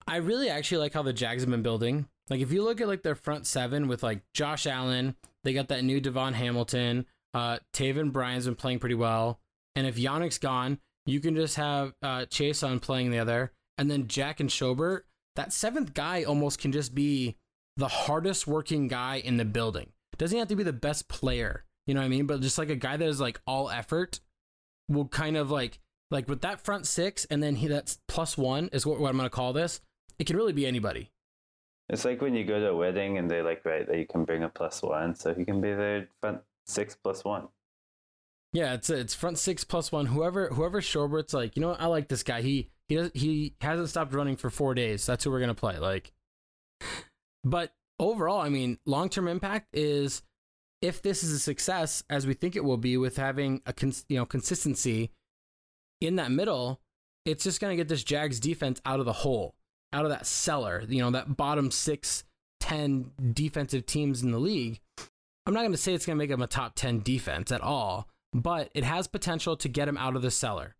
I 0.06 0.16
really 0.16 0.48
actually 0.50 0.78
like 0.78 0.94
how 0.94 1.02
the 1.02 1.12
Jags 1.12 1.42
have 1.42 1.50
been 1.50 1.62
building. 1.62 2.08
Like 2.30 2.40
if 2.40 2.52
you 2.52 2.62
look 2.62 2.80
at 2.80 2.88
like 2.88 3.02
their 3.02 3.14
front 3.14 3.46
seven 3.46 3.88
with 3.88 4.02
like 4.02 4.22
Josh 4.32 4.66
Allen, 4.66 5.16
they 5.44 5.52
got 5.52 5.68
that 5.68 5.84
new 5.84 6.00
DaVon 6.00 6.34
Hamilton, 6.34 7.06
uh 7.34 7.58
Taven 7.72 8.12
Bryan's 8.12 8.46
been 8.46 8.54
playing 8.54 8.78
pretty 8.78 8.94
well. 8.94 9.40
And 9.74 9.86
if 9.86 9.96
Yannick's 9.96 10.38
gone, 10.38 10.78
you 11.06 11.20
can 11.20 11.34
just 11.34 11.56
have 11.56 11.92
uh 12.02 12.26
Chaisson 12.26 12.80
playing 12.80 13.10
the 13.10 13.18
other, 13.18 13.52
and 13.78 13.90
then 13.90 14.06
Jack 14.06 14.38
and 14.38 14.48
Schobert. 14.48 15.02
That 15.36 15.52
seventh 15.52 15.94
guy 15.94 16.24
almost 16.24 16.58
can 16.58 16.72
just 16.72 16.94
be 16.94 17.36
the 17.76 17.88
hardest 17.88 18.46
working 18.46 18.88
guy 18.88 19.16
in 19.16 19.36
the 19.36 19.44
building. 19.44 19.90
Doesn't 20.18 20.38
have 20.38 20.48
to 20.48 20.56
be 20.56 20.62
the 20.62 20.72
best 20.72 21.08
player, 21.08 21.64
you 21.86 21.94
know 21.94 22.00
what 22.00 22.06
I 22.06 22.10
mean? 22.10 22.26
But 22.26 22.40
just 22.40 22.58
like 22.58 22.70
a 22.70 22.76
guy 22.76 22.96
that 22.96 23.08
is 23.08 23.20
like 23.20 23.40
all 23.46 23.70
effort 23.70 24.20
will 24.88 25.08
kind 25.08 25.36
of 25.36 25.50
like 25.50 25.78
like 26.10 26.28
with 26.28 26.42
that 26.42 26.60
front 26.60 26.86
six 26.86 27.24
and 27.26 27.42
then 27.42 27.56
he 27.56 27.68
that's 27.68 27.98
plus 28.08 28.36
one 28.36 28.68
is 28.72 28.84
what, 28.84 29.00
what 29.00 29.08
I'm 29.08 29.16
gonna 29.16 29.30
call 29.30 29.54
this 29.54 29.80
it 30.18 30.26
can 30.26 30.36
really 30.36 30.52
be 30.52 30.66
anybody. 30.66 31.10
It's 31.88 32.04
like 32.04 32.22
when 32.22 32.34
you 32.34 32.44
go 32.44 32.60
to 32.60 32.70
a 32.70 32.76
wedding 32.76 33.18
and 33.18 33.30
they 33.30 33.42
like 33.42 33.64
write 33.64 33.88
that 33.88 33.98
you 33.98 34.06
can 34.06 34.24
bring 34.24 34.44
a 34.44 34.48
plus 34.48 34.82
one, 34.82 35.14
so 35.14 35.34
he 35.34 35.44
can 35.44 35.60
be 35.60 35.72
there 35.74 36.08
front 36.20 36.40
six 36.64 36.96
plus 36.96 37.24
one. 37.24 37.48
Yeah, 38.52 38.74
it's 38.74 38.88
it's 38.88 39.14
front 39.14 39.38
six 39.38 39.64
plus 39.64 39.90
one. 39.90 40.06
Whoever 40.06 40.48
whoever 40.48 40.80
Schobert's 40.80 41.34
like, 41.34 41.56
you 41.56 41.62
know, 41.62 41.70
what? 41.70 41.80
I 41.80 41.86
like 41.86 42.08
this 42.08 42.22
guy. 42.22 42.42
He 42.42 42.70
he 42.92 42.98
does 42.98 43.10
he 43.14 43.54
hasn't 43.60 43.88
stopped 43.88 44.14
running 44.14 44.36
for 44.36 44.50
four 44.50 44.74
days. 44.74 45.04
That's 45.06 45.24
who 45.24 45.30
we're 45.30 45.40
gonna 45.40 45.54
play. 45.54 45.78
Like, 45.78 46.12
but 47.44 47.72
overall, 47.98 48.40
I 48.40 48.48
mean, 48.48 48.78
long 48.86 49.08
term 49.08 49.28
impact 49.28 49.68
is 49.72 50.22
if 50.80 51.02
this 51.02 51.22
is 51.22 51.32
a 51.32 51.38
success 51.38 52.02
as 52.10 52.26
we 52.26 52.34
think 52.34 52.56
it 52.56 52.64
will 52.64 52.76
be 52.76 52.96
with 52.96 53.16
having 53.16 53.62
a 53.66 53.72
cons- 53.72 54.04
you 54.08 54.16
know 54.16 54.26
consistency 54.26 55.10
in 56.00 56.16
that 56.16 56.30
middle, 56.30 56.80
it's 57.24 57.44
just 57.44 57.60
gonna 57.60 57.76
get 57.76 57.88
this 57.88 58.04
Jags 58.04 58.40
defense 58.40 58.80
out 58.84 59.00
of 59.00 59.06
the 59.06 59.12
hole 59.12 59.54
out 59.92 60.04
of 60.04 60.10
that 60.10 60.26
cellar, 60.26 60.84
you 60.88 61.00
know, 61.00 61.10
that 61.10 61.36
bottom 61.36 61.70
six, 61.70 62.24
10 62.60 63.10
defensive 63.32 63.86
teams 63.86 64.22
in 64.22 64.30
the 64.30 64.38
league. 64.38 64.80
I'm 65.46 65.54
not 65.54 65.60
going 65.60 65.72
to 65.72 65.78
say 65.78 65.92
it's 65.92 66.06
going 66.06 66.16
to 66.16 66.22
make 66.22 66.30
them 66.30 66.42
a 66.42 66.46
top 66.46 66.74
10 66.76 67.00
defense 67.00 67.52
at 67.52 67.60
all, 67.60 68.08
but 68.32 68.70
it 68.74 68.84
has 68.84 69.06
potential 69.06 69.56
to 69.56 69.68
get 69.68 69.86
them 69.86 69.98
out 69.98 70.16
of 70.16 70.22
the 70.22 70.30
cellar 70.30 70.76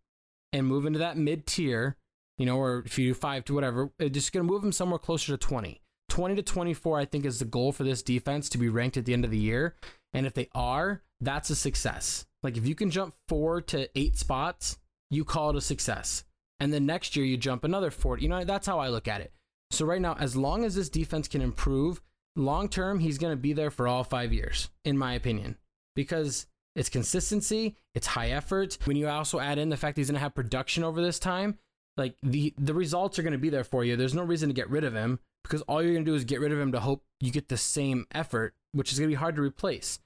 and 0.51 0.65
move 0.65 0.85
into 0.85 0.99
that 0.99 1.17
mid 1.17 1.45
tier, 1.45 1.97
you 2.37 2.45
know, 2.45 2.57
or 2.57 2.83
if 2.85 2.97
you 2.97 3.09
do 3.09 3.13
five 3.13 3.45
to 3.45 3.53
whatever, 3.53 3.91
it's 3.99 4.13
just 4.13 4.33
going 4.33 4.45
to 4.45 4.51
move 4.51 4.61
them 4.61 4.71
somewhere 4.71 4.99
closer 4.99 5.33
to 5.33 5.37
20. 5.37 5.81
20 6.09 6.35
to 6.35 6.43
24, 6.43 6.99
I 6.99 7.05
think, 7.05 7.25
is 7.25 7.39
the 7.39 7.45
goal 7.45 7.71
for 7.71 7.83
this 7.83 8.03
defense 8.03 8.49
to 8.49 8.57
be 8.57 8.69
ranked 8.69 8.97
at 8.97 9.05
the 9.05 9.13
end 9.13 9.25
of 9.25 9.31
the 9.31 9.37
year. 9.37 9.75
And 10.13 10.25
if 10.25 10.33
they 10.33 10.49
are, 10.53 11.01
that's 11.19 11.49
a 11.49 11.55
success. 11.55 12.25
Like 12.43 12.57
if 12.57 12.67
you 12.67 12.75
can 12.75 12.91
jump 12.91 13.15
four 13.27 13.61
to 13.61 13.89
eight 13.97 14.17
spots, 14.17 14.77
you 15.09 15.23
call 15.25 15.51
it 15.51 15.55
a 15.55 15.61
success 15.61 16.23
and 16.63 16.71
then 16.71 16.85
next 16.85 17.17
year 17.17 17.25
you 17.25 17.35
jump 17.35 17.65
another 17.65 17.91
40. 17.91 18.23
You 18.23 18.29
know, 18.29 18.45
that's 18.45 18.65
how 18.67 18.79
I 18.79 18.87
look 18.87 19.09
at 19.09 19.19
it. 19.19 19.33
So 19.71 19.85
right 19.85 19.99
now, 19.99 20.15
as 20.17 20.37
long 20.37 20.63
as 20.63 20.75
this 20.75 20.87
defense 20.87 21.27
can 21.27 21.41
improve, 21.41 22.01
long 22.37 22.69
term, 22.69 22.99
he's 22.99 23.17
going 23.17 23.33
to 23.33 23.41
be 23.41 23.51
there 23.51 23.69
for 23.69 23.85
all 23.85 24.05
five 24.05 24.31
years, 24.31 24.69
in 24.85 24.97
my 24.97 25.13
opinion, 25.13 25.57
because 25.93 26.45
it's 26.73 26.87
consistency, 26.87 27.75
it's 27.95 28.07
high 28.07 28.29
effort. 28.29 28.77
When 28.85 28.95
you 28.95 29.09
also 29.09 29.41
add 29.41 29.57
in 29.57 29.67
the 29.67 29.75
fact 29.75 29.97
he's 29.97 30.07
going 30.07 30.15
to 30.15 30.21
have 30.21 30.35
production 30.35 30.85
over 30.85 31.01
this 31.01 31.19
time, 31.19 31.57
like 31.97 32.15
the 32.23 32.53
the 32.57 32.73
results 32.73 33.19
are 33.19 33.23
going 33.23 33.33
to 33.33 33.39
be 33.39 33.49
there 33.49 33.63
for 33.63 33.83
you. 33.83 33.95
There's 33.95 34.13
no 34.13 34.23
reason 34.23 34.49
to 34.49 34.53
get 34.53 34.69
rid 34.69 34.83
of 34.83 34.93
him 34.93 35.19
because 35.43 35.61
all 35.63 35.81
you're 35.81 35.93
going 35.93 36.05
to 36.05 36.11
do 36.11 36.15
is 36.15 36.23
get 36.23 36.39
rid 36.39 36.51
of 36.51 36.59
him 36.59 36.71
to 36.71 36.79
hope 36.79 37.03
you 37.19 37.31
get 37.31 37.49
the 37.49 37.57
same 37.57 38.05
effort, 38.11 38.53
which 38.71 38.91
is 38.91 38.99
going 38.99 39.09
to 39.09 39.15
be 39.15 39.19
hard 39.19 39.35
to 39.35 39.41
replace. 39.41 39.99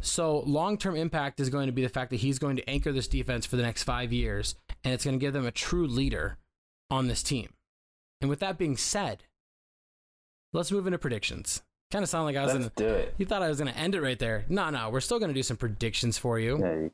So 0.00 0.40
long 0.40 0.78
term 0.78 0.96
impact 0.96 1.40
is 1.40 1.50
going 1.50 1.66
to 1.66 1.72
be 1.72 1.82
the 1.82 1.88
fact 1.88 2.10
that 2.10 2.16
he's 2.16 2.38
going 2.38 2.56
to 2.56 2.68
anchor 2.68 2.92
this 2.92 3.08
defense 3.08 3.46
for 3.46 3.56
the 3.56 3.62
next 3.62 3.84
five 3.84 4.12
years 4.12 4.54
and 4.82 4.94
it's 4.94 5.04
going 5.04 5.18
to 5.18 5.24
give 5.24 5.34
them 5.34 5.46
a 5.46 5.50
true 5.50 5.86
leader 5.86 6.38
on 6.90 7.06
this 7.06 7.22
team. 7.22 7.50
And 8.20 8.28
with 8.30 8.40
that 8.40 8.58
being 8.58 8.76
said, 8.76 9.24
let's 10.52 10.72
move 10.72 10.86
into 10.86 10.98
predictions. 10.98 11.62
Kind 11.90 12.02
of 12.02 12.08
sound 12.08 12.24
like 12.24 12.36
I 12.36 12.44
was 12.44 12.54
let's 12.54 12.66
in. 12.66 12.72
Do 12.76 12.86
it. 12.86 13.14
You 13.18 13.26
thought 13.26 13.42
I 13.42 13.48
was 13.48 13.58
going 13.58 13.72
to 13.72 13.78
end 13.78 13.94
it 13.94 14.00
right 14.00 14.18
there. 14.18 14.44
No, 14.48 14.70
no, 14.70 14.90
we're 14.90 15.00
still 15.00 15.18
going 15.18 15.30
to 15.30 15.34
do 15.34 15.42
some 15.42 15.56
predictions 15.56 16.18
for 16.18 16.38
you. 16.38 16.58
Yeah, 16.60 16.74
you 16.74 16.90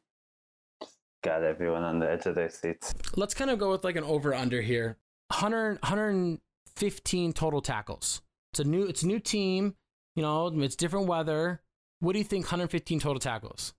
got 1.27 1.43
everyone 1.43 1.83
on 1.83 1.99
the 1.99 2.09
edge 2.09 2.25
of 2.27 2.37
their 2.37 2.49
seats. 2.49 2.95
Let's 3.17 3.35
kind 3.35 3.51
of 3.51 3.59
go 3.59 3.73
with 3.73 3.83
like 3.83 3.97
an 3.97 4.05
over 4.05 4.33
under 4.33 4.63
here. 4.63 4.97
100, 5.29 5.83
115 5.83 7.33
total 7.33 7.61
tackles. 7.61 8.23
It's 8.53 8.61
a 8.61 8.65
new 8.65 8.85
it's 8.85 9.03
a 9.03 9.09
new 9.09 9.19
team. 9.19 9.75
You 10.15 10.23
know, 10.23 10.47
it's 10.63 10.77
different 10.77 11.09
weather. 11.09 11.63
What 11.99 12.13
do 12.13 12.19
you 12.19 12.25
think 12.25 12.45
115 12.45 13.01
total 13.01 13.19
tackles? 13.19 13.75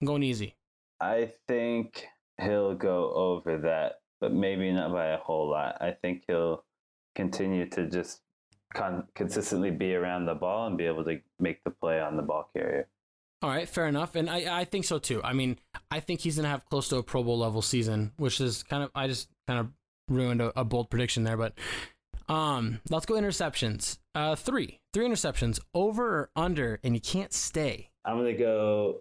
I'm 0.00 0.06
going 0.06 0.24
easy. 0.24 0.56
I 1.00 1.32
think 1.46 2.06
he'll 2.42 2.74
go 2.74 3.12
over 3.14 3.58
that, 3.58 4.00
but 4.20 4.32
maybe 4.32 4.72
not 4.72 4.92
by 4.92 5.08
a 5.08 5.18
whole 5.18 5.48
lot. 5.48 5.80
I 5.80 5.92
think 5.92 6.24
he'll 6.26 6.64
continue 7.14 7.68
to 7.70 7.86
just 7.88 8.20
con- 8.74 9.06
consistently 9.14 9.70
be 9.70 9.94
around 9.94 10.26
the 10.26 10.34
ball 10.34 10.66
and 10.66 10.76
be 10.76 10.86
able 10.86 11.04
to 11.04 11.20
make 11.38 11.62
the 11.62 11.70
play 11.70 12.00
on 12.00 12.16
the 12.16 12.22
ball 12.22 12.50
carrier. 12.52 12.88
All 13.42 13.48
right, 13.50 13.68
fair 13.68 13.86
enough, 13.86 14.16
and 14.16 14.28
I, 14.28 14.60
I 14.60 14.64
think 14.64 14.84
so 14.84 14.98
too. 14.98 15.22
I 15.22 15.32
mean, 15.32 15.58
I 15.90 16.00
think 16.00 16.20
he's 16.20 16.36
gonna 16.36 16.48
have 16.48 16.66
close 16.66 16.88
to 16.88 16.96
a 16.96 17.02
Pro 17.02 17.22
Bowl 17.22 17.38
level 17.38 17.62
season, 17.62 18.12
which 18.16 18.40
is 18.40 18.62
kind 18.62 18.82
of 18.82 18.90
I 18.94 19.06
just 19.06 19.28
kind 19.46 19.60
of 19.60 19.68
ruined 20.08 20.42
a, 20.42 20.58
a 20.60 20.64
bold 20.64 20.90
prediction 20.90 21.24
there, 21.24 21.36
but 21.36 21.54
um, 22.28 22.80
let's 22.90 23.06
go 23.06 23.14
interceptions. 23.14 23.98
Uh, 24.14 24.36
three, 24.36 24.80
three 24.92 25.06
interceptions, 25.06 25.58
over 25.74 26.06
or 26.06 26.30
under, 26.36 26.80
and 26.84 26.94
you 26.94 27.00
can't 27.00 27.32
stay. 27.32 27.90
I'm 28.04 28.18
gonna 28.18 28.34
go 28.34 29.00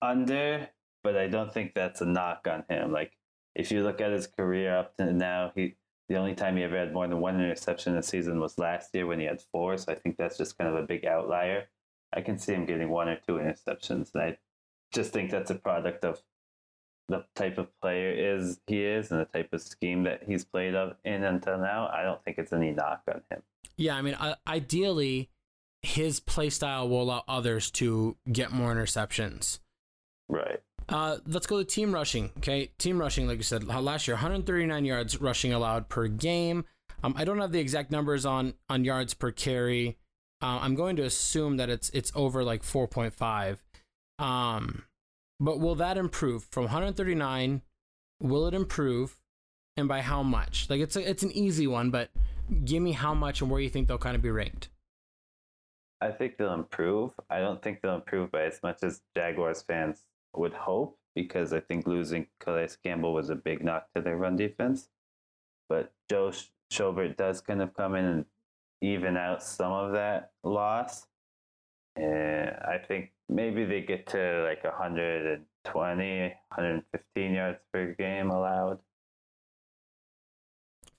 under 0.00 0.68
but 1.06 1.16
I 1.16 1.28
don't 1.28 1.54
think 1.54 1.72
that's 1.72 2.00
a 2.00 2.04
knock 2.04 2.48
on 2.50 2.64
him. 2.68 2.90
Like 2.90 3.12
if 3.54 3.70
you 3.70 3.84
look 3.84 4.00
at 4.00 4.10
his 4.10 4.26
career 4.26 4.76
up 4.76 4.96
to 4.96 5.12
now, 5.12 5.52
he 5.54 5.76
the 6.08 6.16
only 6.16 6.34
time 6.34 6.56
he 6.56 6.64
ever 6.64 6.76
had 6.76 6.92
more 6.92 7.06
than 7.06 7.20
one 7.20 7.36
interception 7.36 7.92
in 7.92 8.00
a 8.00 8.02
season 8.02 8.40
was 8.40 8.58
last 8.58 8.90
year 8.92 9.06
when 9.06 9.20
he 9.20 9.26
had 9.26 9.40
four. 9.52 9.76
So 9.76 9.92
I 9.92 9.94
think 9.94 10.16
that's 10.16 10.36
just 10.36 10.58
kind 10.58 10.68
of 10.68 10.82
a 10.82 10.86
big 10.86 11.06
outlier. 11.06 11.68
I 12.16 12.22
can 12.22 12.38
see 12.38 12.54
him 12.54 12.64
getting 12.64 12.88
one 12.88 13.08
or 13.08 13.16
two 13.16 13.34
interceptions. 13.34 14.14
And 14.14 14.22
I 14.22 14.38
just 14.92 15.12
think 15.12 15.30
that's 15.30 15.50
a 15.50 15.54
product 15.54 16.04
of 16.04 16.22
the 17.08 17.24
type 17.36 17.58
of 17.58 17.68
player 17.80 18.10
is 18.10 18.58
he 18.66 18.82
is 18.82 19.10
and 19.10 19.20
the 19.20 19.26
type 19.26 19.52
of 19.52 19.62
scheme 19.62 20.04
that 20.04 20.22
he's 20.26 20.44
played 20.44 20.74
of 20.74 20.96
in 21.04 21.22
until 21.22 21.58
now. 21.58 21.88
I 21.92 22.02
don't 22.02 22.22
think 22.24 22.38
it's 22.38 22.52
any 22.52 22.72
knock 22.72 23.02
on 23.06 23.20
him. 23.30 23.42
Yeah, 23.76 23.96
I 23.96 24.02
mean, 24.02 24.14
uh, 24.14 24.36
ideally, 24.46 25.28
his 25.82 26.18
play 26.18 26.50
style 26.50 26.88
will 26.88 27.02
allow 27.02 27.22
others 27.28 27.70
to 27.72 28.16
get 28.32 28.50
more 28.50 28.74
interceptions. 28.74 29.60
Right. 30.28 30.60
Uh, 30.88 31.18
let's 31.26 31.46
go 31.46 31.58
to 31.58 31.64
team 31.64 31.92
rushing. 31.92 32.30
Okay, 32.38 32.72
team 32.78 32.98
rushing, 32.98 33.28
like 33.28 33.36
you 33.36 33.42
said, 33.42 33.64
last 33.64 34.08
year, 34.08 34.14
139 34.14 34.84
yards 34.84 35.20
rushing 35.20 35.52
allowed 35.52 35.88
per 35.88 36.08
game. 36.08 36.64
Um, 37.02 37.14
I 37.16 37.24
don't 37.24 37.40
have 37.40 37.52
the 37.52 37.60
exact 37.60 37.90
numbers 37.90 38.24
on 38.24 38.54
on 38.68 38.84
yards 38.84 39.14
per 39.14 39.30
carry. 39.30 39.98
Uh, 40.42 40.58
I'm 40.60 40.74
going 40.74 40.96
to 40.96 41.02
assume 41.02 41.56
that 41.56 41.70
it's 41.70 41.88
it's 41.90 42.12
over 42.14 42.44
like 42.44 42.62
4.5. 42.62 43.58
Um, 44.18 44.84
but 45.40 45.60
will 45.60 45.74
that 45.76 45.96
improve 45.96 46.44
from 46.50 46.64
139? 46.64 47.62
Will 48.20 48.46
it 48.46 48.54
improve, 48.54 49.16
and 49.76 49.88
by 49.88 50.00
how 50.00 50.22
much? 50.22 50.68
Like 50.68 50.80
it's 50.80 50.96
a, 50.96 51.08
it's 51.08 51.22
an 51.22 51.32
easy 51.32 51.66
one, 51.66 51.90
but 51.90 52.10
give 52.64 52.82
me 52.82 52.92
how 52.92 53.14
much 53.14 53.40
and 53.40 53.50
where 53.50 53.60
you 53.60 53.68
think 53.68 53.88
they'll 53.88 53.98
kind 53.98 54.16
of 54.16 54.22
be 54.22 54.30
ranked. 54.30 54.68
I 56.00 56.10
think 56.10 56.36
they'll 56.36 56.54
improve. 56.54 57.12
I 57.30 57.40
don't 57.40 57.62
think 57.62 57.80
they'll 57.80 57.94
improve 57.94 58.30
by 58.30 58.44
as 58.44 58.60
much 58.62 58.82
as 58.82 59.00
Jaguars 59.16 59.62
fans 59.62 60.02
would 60.34 60.52
hope, 60.52 60.98
because 61.14 61.52
I 61.52 61.60
think 61.60 61.86
losing 61.86 62.26
Calais 62.40 62.68
Campbell 62.84 63.14
was 63.14 63.30
a 63.30 63.34
big 63.34 63.64
knock 63.64 63.88
to 63.94 64.02
their 64.02 64.16
run 64.16 64.36
defense. 64.36 64.88
But 65.68 65.92
Joe 66.10 66.32
Schobert 66.72 67.16
does 67.16 67.40
kind 67.40 67.62
of 67.62 67.74
come 67.74 67.94
in 67.94 68.04
and 68.04 68.24
even 68.82 69.16
out 69.16 69.42
some 69.42 69.72
of 69.72 69.92
that 69.92 70.32
loss. 70.44 71.06
And 71.96 72.50
I 72.50 72.78
think 72.86 73.12
maybe 73.28 73.64
they 73.64 73.80
get 73.80 74.06
to 74.08 74.44
like 74.48 74.62
120, 74.64 76.20
115 76.20 77.32
yards 77.32 77.58
per 77.72 77.94
game 77.98 78.30
allowed. 78.30 78.78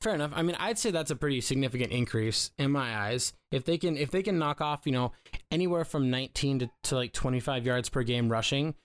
Fair 0.02 0.14
enough. 0.14 0.32
I 0.36 0.44
mean, 0.44 0.56
I'd 0.60 0.78
say 0.78 0.92
that's 0.92 1.12
a 1.12 1.16
pretty 1.16 1.42
significant 1.42 1.92
increase 1.92 2.52
in 2.58 2.72
my 2.72 2.98
eyes. 2.98 3.34
If 3.52 3.66
they 3.66 3.78
can, 3.78 3.98
if 3.98 4.12
they 4.12 4.22
can 4.22 4.38
knock 4.38 4.62
off, 4.62 4.82
you 4.86 4.92
know, 4.92 5.12
anywhere 5.52 5.86
from 5.86 6.12
19 6.12 6.60
to, 6.60 6.70
to 6.84 6.96
like 6.96 7.14
25 7.14 7.66
yards 7.66 7.90
per 7.90 8.04
game 8.04 8.30
rushing, 8.30 8.76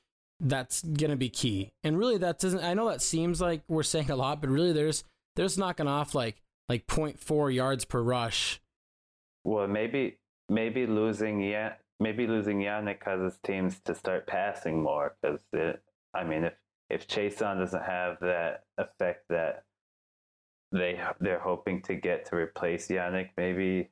that's 0.40 0.82
gonna 0.82 1.16
be 1.16 1.28
key. 1.28 1.72
And 1.84 1.98
really, 1.98 2.18
that 2.18 2.38
doesn't. 2.38 2.64
I 2.64 2.74
know 2.74 2.88
that 2.88 3.02
seems 3.02 3.40
like 3.40 3.62
we're 3.68 3.82
saying 3.82 4.10
a 4.10 4.16
lot, 4.16 4.40
but 4.40 4.50
really, 4.50 4.72
there's 4.72 5.04
there's 5.36 5.58
knocking 5.58 5.86
off 5.86 6.14
like 6.14 6.42
like 6.68 6.86
0.4 6.86 7.54
yards 7.54 7.84
per 7.84 8.02
rush. 8.02 8.60
Well, 9.44 9.66
maybe 9.66 10.18
maybe 10.48 10.86
losing 10.86 11.40
yeah 11.40 11.74
maybe 12.00 12.26
losing 12.26 12.58
Yannick 12.58 13.00
causes 13.00 13.38
teams 13.44 13.80
to 13.84 13.94
start 13.94 14.26
passing 14.26 14.82
more 14.82 15.16
because 15.22 15.38
I 16.14 16.24
mean 16.24 16.44
if 16.44 16.54
if 16.90 17.08
Chaisson 17.08 17.58
doesn't 17.58 17.82
have 17.82 18.18
that 18.20 18.64
effect 18.76 19.24
that 19.30 19.64
they 20.72 21.00
they're 21.20 21.38
hoping 21.38 21.82
to 21.82 21.94
get 21.94 22.26
to 22.26 22.36
replace 22.36 22.88
Yannick, 22.88 23.30
maybe 23.36 23.90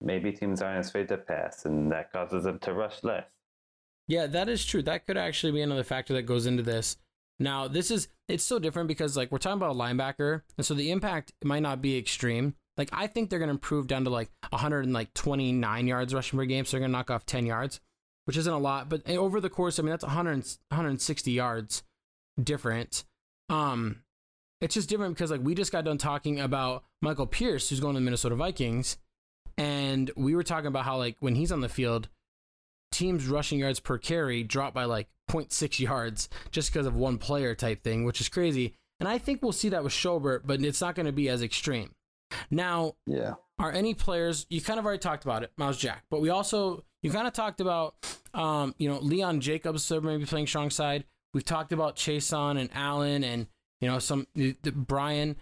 maybe 0.00 0.32
teams 0.32 0.62
aren't 0.62 0.80
as 0.80 0.88
afraid 0.88 1.08
to 1.08 1.18
pass, 1.18 1.64
and 1.64 1.90
that 1.92 2.12
causes 2.12 2.44
them 2.44 2.58
to 2.60 2.72
rush 2.72 3.02
less. 3.02 3.26
Yeah, 4.08 4.26
that 4.26 4.48
is 4.48 4.64
true. 4.64 4.82
That 4.82 5.06
could 5.06 5.16
actually 5.16 5.52
be 5.52 5.60
another 5.60 5.84
factor 5.84 6.14
that 6.14 6.22
goes 6.22 6.46
into 6.46 6.62
this. 6.62 6.96
Now, 7.38 7.68
this 7.68 7.90
is 7.90 8.08
it's 8.28 8.44
so 8.44 8.58
different 8.58 8.88
because 8.88 9.16
like 9.16 9.30
we're 9.30 9.38
talking 9.38 9.58
about 9.58 9.76
a 9.76 9.78
linebacker, 9.78 10.42
and 10.56 10.64
so 10.64 10.74
the 10.74 10.90
impact 10.90 11.32
might 11.44 11.62
not 11.62 11.82
be 11.82 11.98
extreme. 11.98 12.54
Like 12.80 12.88
I 12.94 13.08
think 13.08 13.28
they're 13.28 13.38
going 13.38 13.50
to 13.50 13.52
improve 13.54 13.88
down 13.88 14.04
to 14.04 14.10
like 14.10 14.30
129 14.48 15.86
yards 15.86 16.14
rushing 16.14 16.38
per 16.38 16.46
game, 16.46 16.64
so 16.64 16.70
they're 16.70 16.80
going 16.80 16.90
to 16.90 16.96
knock 16.96 17.10
off 17.10 17.26
10 17.26 17.44
yards, 17.44 17.78
which 18.24 18.38
isn't 18.38 18.50
a 18.50 18.58
lot, 18.58 18.88
but 18.88 19.06
over 19.06 19.38
the 19.38 19.50
course, 19.50 19.78
I 19.78 19.82
mean 19.82 19.90
that's 19.90 20.02
100 20.02 20.46
160 20.70 21.30
yards 21.30 21.82
different. 22.42 23.04
Um, 23.50 24.00
it's 24.62 24.72
just 24.72 24.88
different 24.88 25.14
because 25.14 25.30
like 25.30 25.42
we 25.42 25.54
just 25.54 25.72
got 25.72 25.84
done 25.84 25.98
talking 25.98 26.40
about 26.40 26.84
Michael 27.02 27.26
Pierce, 27.26 27.68
who's 27.68 27.80
going 27.80 27.96
to 27.96 28.00
the 28.00 28.04
Minnesota 28.04 28.34
Vikings, 28.34 28.96
and 29.58 30.10
we 30.16 30.34
were 30.34 30.42
talking 30.42 30.68
about 30.68 30.86
how 30.86 30.96
like 30.96 31.16
when 31.20 31.34
he's 31.34 31.52
on 31.52 31.60
the 31.60 31.68
field, 31.68 32.08
teams 32.90 33.26
rushing 33.26 33.58
yards 33.58 33.78
per 33.78 33.98
carry 33.98 34.42
drop 34.42 34.72
by 34.72 34.84
like 34.84 35.08
0.6 35.28 35.80
yards 35.80 36.30
just 36.50 36.72
because 36.72 36.86
of 36.86 36.96
one 36.96 37.18
player 37.18 37.54
type 37.54 37.84
thing, 37.84 38.04
which 38.04 38.22
is 38.22 38.30
crazy. 38.30 38.74
And 39.00 39.06
I 39.06 39.18
think 39.18 39.42
we'll 39.42 39.52
see 39.52 39.68
that 39.68 39.84
with 39.84 39.92
Schobert, 39.92 40.44
but 40.46 40.62
it's 40.62 40.80
not 40.80 40.94
going 40.94 41.04
to 41.04 41.12
be 41.12 41.28
as 41.28 41.42
extreme. 41.42 41.92
Now, 42.50 42.94
yeah, 43.06 43.34
are 43.58 43.72
any 43.72 43.94
players 43.94 44.46
you 44.48 44.60
kind 44.60 44.78
of 44.78 44.84
already 44.84 45.00
talked 45.00 45.24
about 45.24 45.42
it, 45.42 45.52
Myles 45.56 45.78
Jack, 45.78 46.04
but 46.10 46.20
we 46.20 46.30
also 46.30 46.84
you 47.02 47.10
kind 47.10 47.26
of 47.26 47.32
talked 47.32 47.60
about, 47.60 47.94
um, 48.34 48.74
you 48.78 48.88
know, 48.88 48.98
Leon 48.98 49.40
Jacobs 49.40 49.84
so 49.84 50.00
maybe 50.00 50.26
playing 50.26 50.46
strong 50.46 50.70
side. 50.70 51.04
We've 51.32 51.44
talked 51.44 51.72
about 51.72 51.96
Chaisson 51.96 52.58
and 52.58 52.70
Allen 52.74 53.24
and 53.24 53.46
you 53.80 53.88
know 53.88 53.98
some 53.98 54.26
the, 54.34 54.56
the 54.62 54.72
Bryan. 54.72 55.36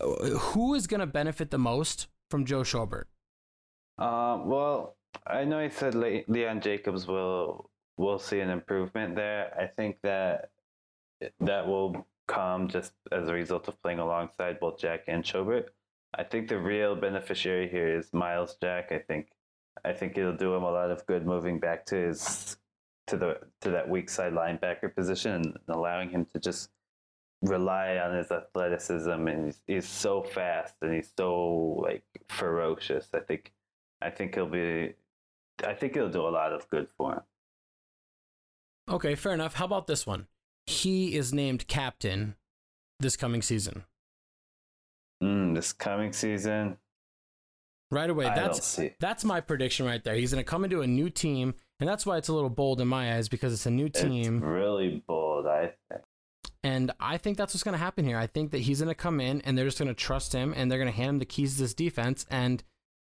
Who 0.00 0.74
is 0.74 0.86
going 0.86 1.00
to 1.00 1.06
benefit 1.06 1.50
the 1.50 1.58
most 1.58 2.08
from 2.30 2.44
Joe 2.44 2.60
Schobert? 2.60 3.04
Uh, 3.98 4.40
well, 4.44 4.96
I 5.26 5.44
know 5.44 5.58
I 5.58 5.68
said 5.68 5.94
Le- 5.94 6.22
Leon 6.28 6.60
Jacobs 6.60 7.06
will 7.06 7.70
will 7.96 8.18
see 8.18 8.40
an 8.40 8.50
improvement 8.50 9.16
there. 9.16 9.52
I 9.58 9.66
think 9.66 9.98
that 10.02 10.50
that 11.40 11.66
will 11.66 12.06
come 12.26 12.68
just 12.68 12.92
as 13.10 13.28
a 13.28 13.32
result 13.32 13.68
of 13.68 13.80
playing 13.82 13.98
alongside 13.98 14.60
both 14.60 14.78
Jack 14.78 15.00
and 15.08 15.24
Schobert. 15.24 15.66
I 16.18 16.24
think 16.24 16.48
the 16.48 16.58
real 16.58 16.96
beneficiary 16.96 17.68
here 17.68 17.96
is 17.96 18.12
Myles 18.12 18.56
Jack. 18.60 18.90
I 18.90 18.98
think 18.98 19.28
I 19.84 19.92
think 19.92 20.18
it'll 20.18 20.36
do 20.36 20.54
him 20.54 20.64
a 20.64 20.70
lot 20.70 20.90
of 20.90 21.06
good 21.06 21.24
moving 21.24 21.60
back 21.60 21.86
to 21.86 21.94
his 21.94 22.56
to 23.06 23.16
the 23.16 23.38
to 23.60 23.70
that 23.70 23.88
weak 23.88 24.10
side 24.10 24.32
linebacker 24.32 24.92
position 24.92 25.32
and 25.32 25.54
allowing 25.68 26.10
him 26.10 26.26
to 26.32 26.40
just 26.40 26.70
rely 27.42 27.98
on 27.98 28.16
his 28.16 28.32
athleticism 28.32 29.28
and 29.28 29.46
he's, 29.46 29.62
he's 29.68 29.88
so 29.88 30.22
fast 30.22 30.74
and 30.82 30.92
he's 30.92 31.12
so 31.16 31.80
like 31.82 32.02
ferocious. 32.28 33.08
I 33.14 33.20
think 33.20 33.52
I 34.02 34.10
think 34.10 34.34
he'll 34.34 34.46
be 34.46 34.94
I 35.64 35.74
think 35.74 35.94
he'll 35.94 36.10
do 36.10 36.26
a 36.26 36.30
lot 36.30 36.52
of 36.52 36.68
good 36.68 36.88
for 36.96 37.12
him. 37.14 37.22
Okay, 38.90 39.14
fair 39.14 39.34
enough. 39.34 39.54
How 39.54 39.66
about 39.66 39.86
this 39.86 40.04
one? 40.04 40.26
He 40.66 41.14
is 41.14 41.32
named 41.32 41.68
captain 41.68 42.34
this 42.98 43.16
coming 43.16 43.42
season. 43.42 43.84
Mm, 45.22 45.54
this 45.54 45.72
coming 45.72 46.12
season. 46.12 46.76
Right 47.90 48.10
away. 48.10 48.26
That's 48.26 48.78
that's 49.00 49.24
my 49.24 49.40
prediction 49.40 49.86
right 49.86 50.02
there. 50.04 50.14
He's 50.14 50.32
going 50.32 50.44
to 50.44 50.48
come 50.48 50.64
into 50.64 50.82
a 50.82 50.86
new 50.86 51.08
team, 51.08 51.54
and 51.80 51.88
that's 51.88 52.04
why 52.04 52.18
it's 52.18 52.28
a 52.28 52.34
little 52.34 52.50
bold 52.50 52.80
in 52.80 52.88
my 52.88 53.14
eyes 53.14 53.28
because 53.28 53.52
it's 53.52 53.66
a 53.66 53.70
new 53.70 53.88
team. 53.88 54.36
It's 54.36 54.44
really 54.44 55.02
bold, 55.06 55.46
I 55.46 55.72
think. 55.90 56.02
And 56.62 56.92
I 57.00 57.18
think 57.18 57.38
that's 57.38 57.54
what's 57.54 57.62
going 57.62 57.74
to 57.74 57.78
happen 57.78 58.04
here. 58.04 58.18
I 58.18 58.26
think 58.26 58.50
that 58.50 58.58
he's 58.58 58.80
going 58.80 58.88
to 58.88 58.94
come 58.94 59.20
in 59.20 59.40
and 59.42 59.56
they're 59.56 59.64
just 59.64 59.78
going 59.78 59.88
to 59.88 59.94
trust 59.94 60.32
him 60.32 60.52
and 60.56 60.70
they're 60.70 60.78
going 60.78 60.90
to 60.90 60.96
hand 60.96 61.10
him 61.10 61.18
the 61.20 61.24
keys 61.24 61.54
to 61.54 61.62
this 61.62 61.72
defense 61.72 62.26
and 62.30 62.64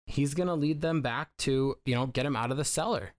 he's 0.06 0.34
going 0.34 0.48
to 0.48 0.54
lead 0.54 0.80
them 0.80 1.00
back 1.00 1.30
to, 1.38 1.76
you 1.84 1.94
know, 1.94 2.06
get 2.06 2.26
him 2.26 2.36
out 2.36 2.50
of 2.50 2.56
the 2.56 2.64
cellar. 2.64 3.14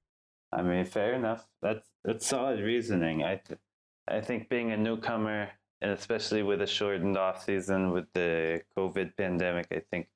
I 0.51 0.61
mean, 0.61 0.85
fair 0.85 1.13
enough. 1.13 1.47
That's 1.61 1.87
that's 2.03 2.25
solid 2.25 2.59
reasoning. 2.59 3.23
I 3.23 3.41
th- 3.45 3.59
I 4.07 4.21
think 4.21 4.49
being 4.49 4.71
a 4.71 4.77
newcomer 4.77 5.49
and 5.81 5.91
especially 5.91 6.43
with 6.43 6.61
a 6.61 6.67
shortened 6.67 7.17
off 7.17 7.43
season 7.45 7.91
with 7.91 8.05
the 8.13 8.61
COVID 8.77 9.15
pandemic, 9.17 9.67
I 9.71 9.81
think 9.91 10.07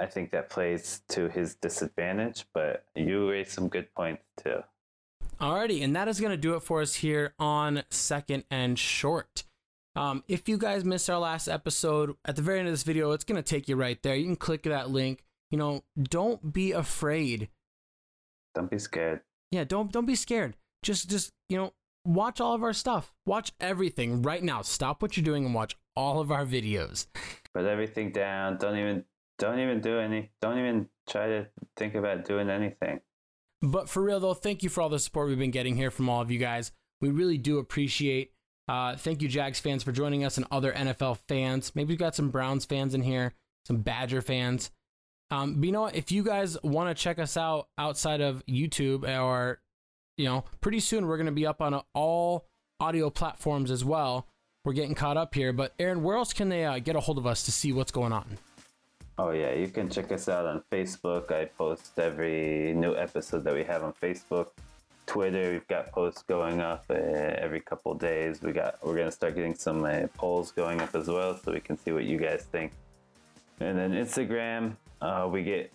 I 0.00 0.06
think 0.06 0.32
that 0.32 0.50
plays 0.50 1.02
to 1.10 1.28
his 1.28 1.54
disadvantage. 1.54 2.46
But 2.52 2.84
you 2.94 3.30
raised 3.30 3.52
some 3.52 3.68
good 3.68 3.94
points 3.94 4.24
too. 4.42 4.62
Alrighty, 5.40 5.82
and 5.82 5.94
that 5.96 6.08
is 6.08 6.20
going 6.20 6.30
to 6.30 6.36
do 6.36 6.54
it 6.54 6.62
for 6.62 6.80
us 6.80 6.94
here 6.94 7.34
on 7.38 7.82
Second 7.90 8.44
and 8.50 8.78
Short. 8.78 9.44
Um, 9.94 10.24
if 10.26 10.48
you 10.48 10.56
guys 10.56 10.84
missed 10.84 11.10
our 11.10 11.18
last 11.18 11.48
episode, 11.48 12.14
at 12.24 12.36
the 12.36 12.42
very 12.42 12.58
end 12.60 12.68
of 12.68 12.72
this 12.72 12.82
video, 12.82 13.10
it's 13.12 13.24
going 13.24 13.36
to 13.36 13.42
take 13.42 13.68
you 13.68 13.76
right 13.76 14.02
there. 14.02 14.14
You 14.14 14.24
can 14.24 14.36
click 14.36 14.62
that 14.64 14.90
link. 14.90 15.24
You 15.50 15.58
know, 15.58 15.84
don't 16.00 16.52
be 16.52 16.72
afraid. 16.72 17.50
Don't 18.54 18.70
be 18.70 18.78
scared. 18.78 19.20
Yeah, 19.50 19.64
don't 19.64 19.92
don't 19.92 20.06
be 20.06 20.14
scared. 20.14 20.56
Just 20.82 21.10
just 21.10 21.32
you 21.48 21.58
know, 21.58 21.72
watch 22.04 22.40
all 22.40 22.54
of 22.54 22.62
our 22.62 22.72
stuff. 22.72 23.12
Watch 23.26 23.52
everything 23.60 24.22
right 24.22 24.42
now. 24.42 24.62
Stop 24.62 25.02
what 25.02 25.16
you're 25.16 25.24
doing 25.24 25.44
and 25.44 25.54
watch 25.54 25.76
all 25.96 26.20
of 26.20 26.30
our 26.30 26.44
videos. 26.44 27.06
Put 27.54 27.66
everything 27.66 28.12
down. 28.12 28.56
Don't 28.58 28.76
even 28.78 29.04
don't 29.38 29.58
even 29.58 29.80
do 29.80 29.98
any 29.98 30.30
don't 30.40 30.58
even 30.58 30.88
try 31.08 31.26
to 31.26 31.46
think 31.76 31.94
about 31.94 32.24
doing 32.24 32.48
anything. 32.48 33.00
But 33.60 33.88
for 33.88 34.02
real 34.02 34.20
though, 34.20 34.34
thank 34.34 34.62
you 34.62 34.68
for 34.68 34.80
all 34.80 34.88
the 34.88 34.98
support 34.98 35.28
we've 35.28 35.38
been 35.38 35.50
getting 35.50 35.76
here 35.76 35.90
from 35.90 36.08
all 36.08 36.20
of 36.20 36.30
you 36.30 36.38
guys. 36.38 36.72
We 37.00 37.10
really 37.10 37.38
do 37.38 37.58
appreciate. 37.58 38.32
Uh, 38.68 38.96
thank 38.96 39.20
you, 39.22 39.28
Jags 39.28 39.60
fans, 39.60 39.82
for 39.82 39.92
joining 39.92 40.24
us 40.24 40.36
and 40.36 40.46
other 40.50 40.72
NFL 40.72 41.18
fans. 41.28 41.72
Maybe 41.74 41.88
we've 41.88 41.98
got 41.98 42.14
some 42.14 42.30
Browns 42.30 42.64
fans 42.64 42.94
in 42.94 43.02
here, 43.02 43.34
some 43.66 43.78
Badger 43.78 44.22
fans. 44.22 44.70
Um, 45.30 45.54
but 45.54 45.66
you 45.66 45.72
know 45.72 45.82
what? 45.82 45.96
If 45.96 46.12
you 46.12 46.22
guys 46.22 46.56
want 46.62 46.96
to 46.96 47.00
check 47.00 47.18
us 47.18 47.36
out 47.36 47.68
outside 47.78 48.20
of 48.20 48.44
YouTube 48.46 49.08
or 49.08 49.60
you 50.16 50.24
know, 50.24 50.44
pretty 50.60 50.80
soon 50.80 51.06
we're 51.06 51.16
going 51.16 51.26
to 51.26 51.32
be 51.32 51.46
up 51.46 51.60
on 51.60 51.80
all 51.94 52.46
audio 52.80 53.10
platforms 53.10 53.70
as 53.70 53.84
well. 53.84 54.26
We're 54.64 54.74
getting 54.74 54.94
caught 54.94 55.16
up 55.16 55.34
here, 55.34 55.52
but 55.52 55.74
Aaron, 55.78 56.02
where 56.02 56.16
else 56.16 56.32
can 56.32 56.48
they 56.48 56.64
uh, 56.64 56.78
get 56.78 56.94
a 56.94 57.00
hold 57.00 57.18
of 57.18 57.26
us 57.26 57.42
to 57.44 57.52
see 57.52 57.72
what's 57.72 57.90
going 57.90 58.12
on? 58.12 58.38
Oh 59.18 59.30
yeah, 59.30 59.52
you 59.52 59.68
can 59.68 59.90
check 59.90 60.10
us 60.10 60.28
out 60.28 60.46
on 60.46 60.62
Facebook. 60.70 61.30
I 61.30 61.44
post 61.44 61.98
every 61.98 62.72
new 62.74 62.96
episode 62.96 63.44
that 63.44 63.54
we 63.54 63.62
have 63.64 63.82
on 63.82 63.92
Facebook, 63.92 64.48
Twitter. 65.06 65.52
We've 65.52 65.68
got 65.68 65.92
posts 65.92 66.22
going 66.22 66.60
up 66.60 66.84
uh, 66.88 66.94
every 66.94 67.60
couple 67.60 67.94
days. 67.94 68.40
We 68.40 68.52
got 68.52 68.84
we're 68.84 68.96
gonna 68.96 69.12
start 69.12 69.34
getting 69.34 69.54
some 69.54 69.84
uh, 69.84 70.06
polls 70.14 70.50
going 70.50 70.80
up 70.80 70.94
as 70.94 71.08
well, 71.08 71.38
so 71.38 71.52
we 71.52 71.60
can 71.60 71.76
see 71.76 71.92
what 71.92 72.04
you 72.04 72.18
guys 72.18 72.44
think. 72.50 72.72
And 73.60 73.78
then 73.78 73.92
Instagram, 73.92 74.76
uh, 75.00 75.28
we 75.30 75.42
get. 75.42 75.72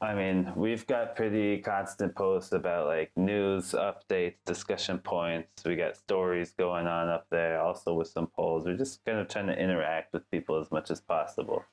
I 0.00 0.14
mean, 0.14 0.52
we've 0.54 0.86
got 0.86 1.16
pretty 1.16 1.58
constant 1.58 2.14
posts 2.14 2.52
about 2.52 2.86
like 2.86 3.10
news 3.16 3.72
updates, 3.72 4.36
discussion 4.46 4.98
points. 4.98 5.64
We 5.64 5.74
got 5.74 5.96
stories 5.96 6.52
going 6.56 6.86
on 6.86 7.08
up 7.08 7.26
there, 7.30 7.60
also 7.60 7.94
with 7.94 8.06
some 8.06 8.28
polls. 8.28 8.64
We're 8.64 8.76
just 8.76 9.04
kind 9.04 9.18
of 9.18 9.28
trying 9.28 9.48
to 9.48 9.60
interact 9.60 10.12
with 10.12 10.30
people 10.30 10.60
as 10.60 10.70
much 10.70 10.92
as 10.92 11.00
possible. 11.00 11.64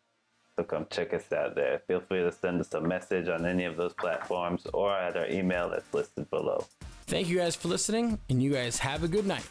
So 0.56 0.64
come 0.64 0.88
check 0.90 1.14
us 1.14 1.32
out 1.32 1.54
there. 1.54 1.82
Feel 1.88 2.00
free 2.00 2.20
to 2.20 2.32
send 2.32 2.62
us 2.62 2.74
a 2.74 2.82
message 2.82 3.28
on 3.28 3.46
any 3.46 3.66
of 3.66 3.78
those 3.78 3.94
platforms 3.94 4.66
or 4.74 4.92
at 4.92 5.16
our 5.18 5.28
email 5.28 5.70
that's 5.70 5.94
listed 5.94 6.28
below. 6.32 6.66
Thank 7.08 7.28
you 7.28 7.38
guys 7.38 7.56
for 7.56 7.68
listening, 7.68 8.18
and 8.30 8.42
you 8.42 8.52
guys 8.52 8.80
have 8.80 9.04
a 9.04 9.08
good 9.08 9.28
night. 9.28 9.48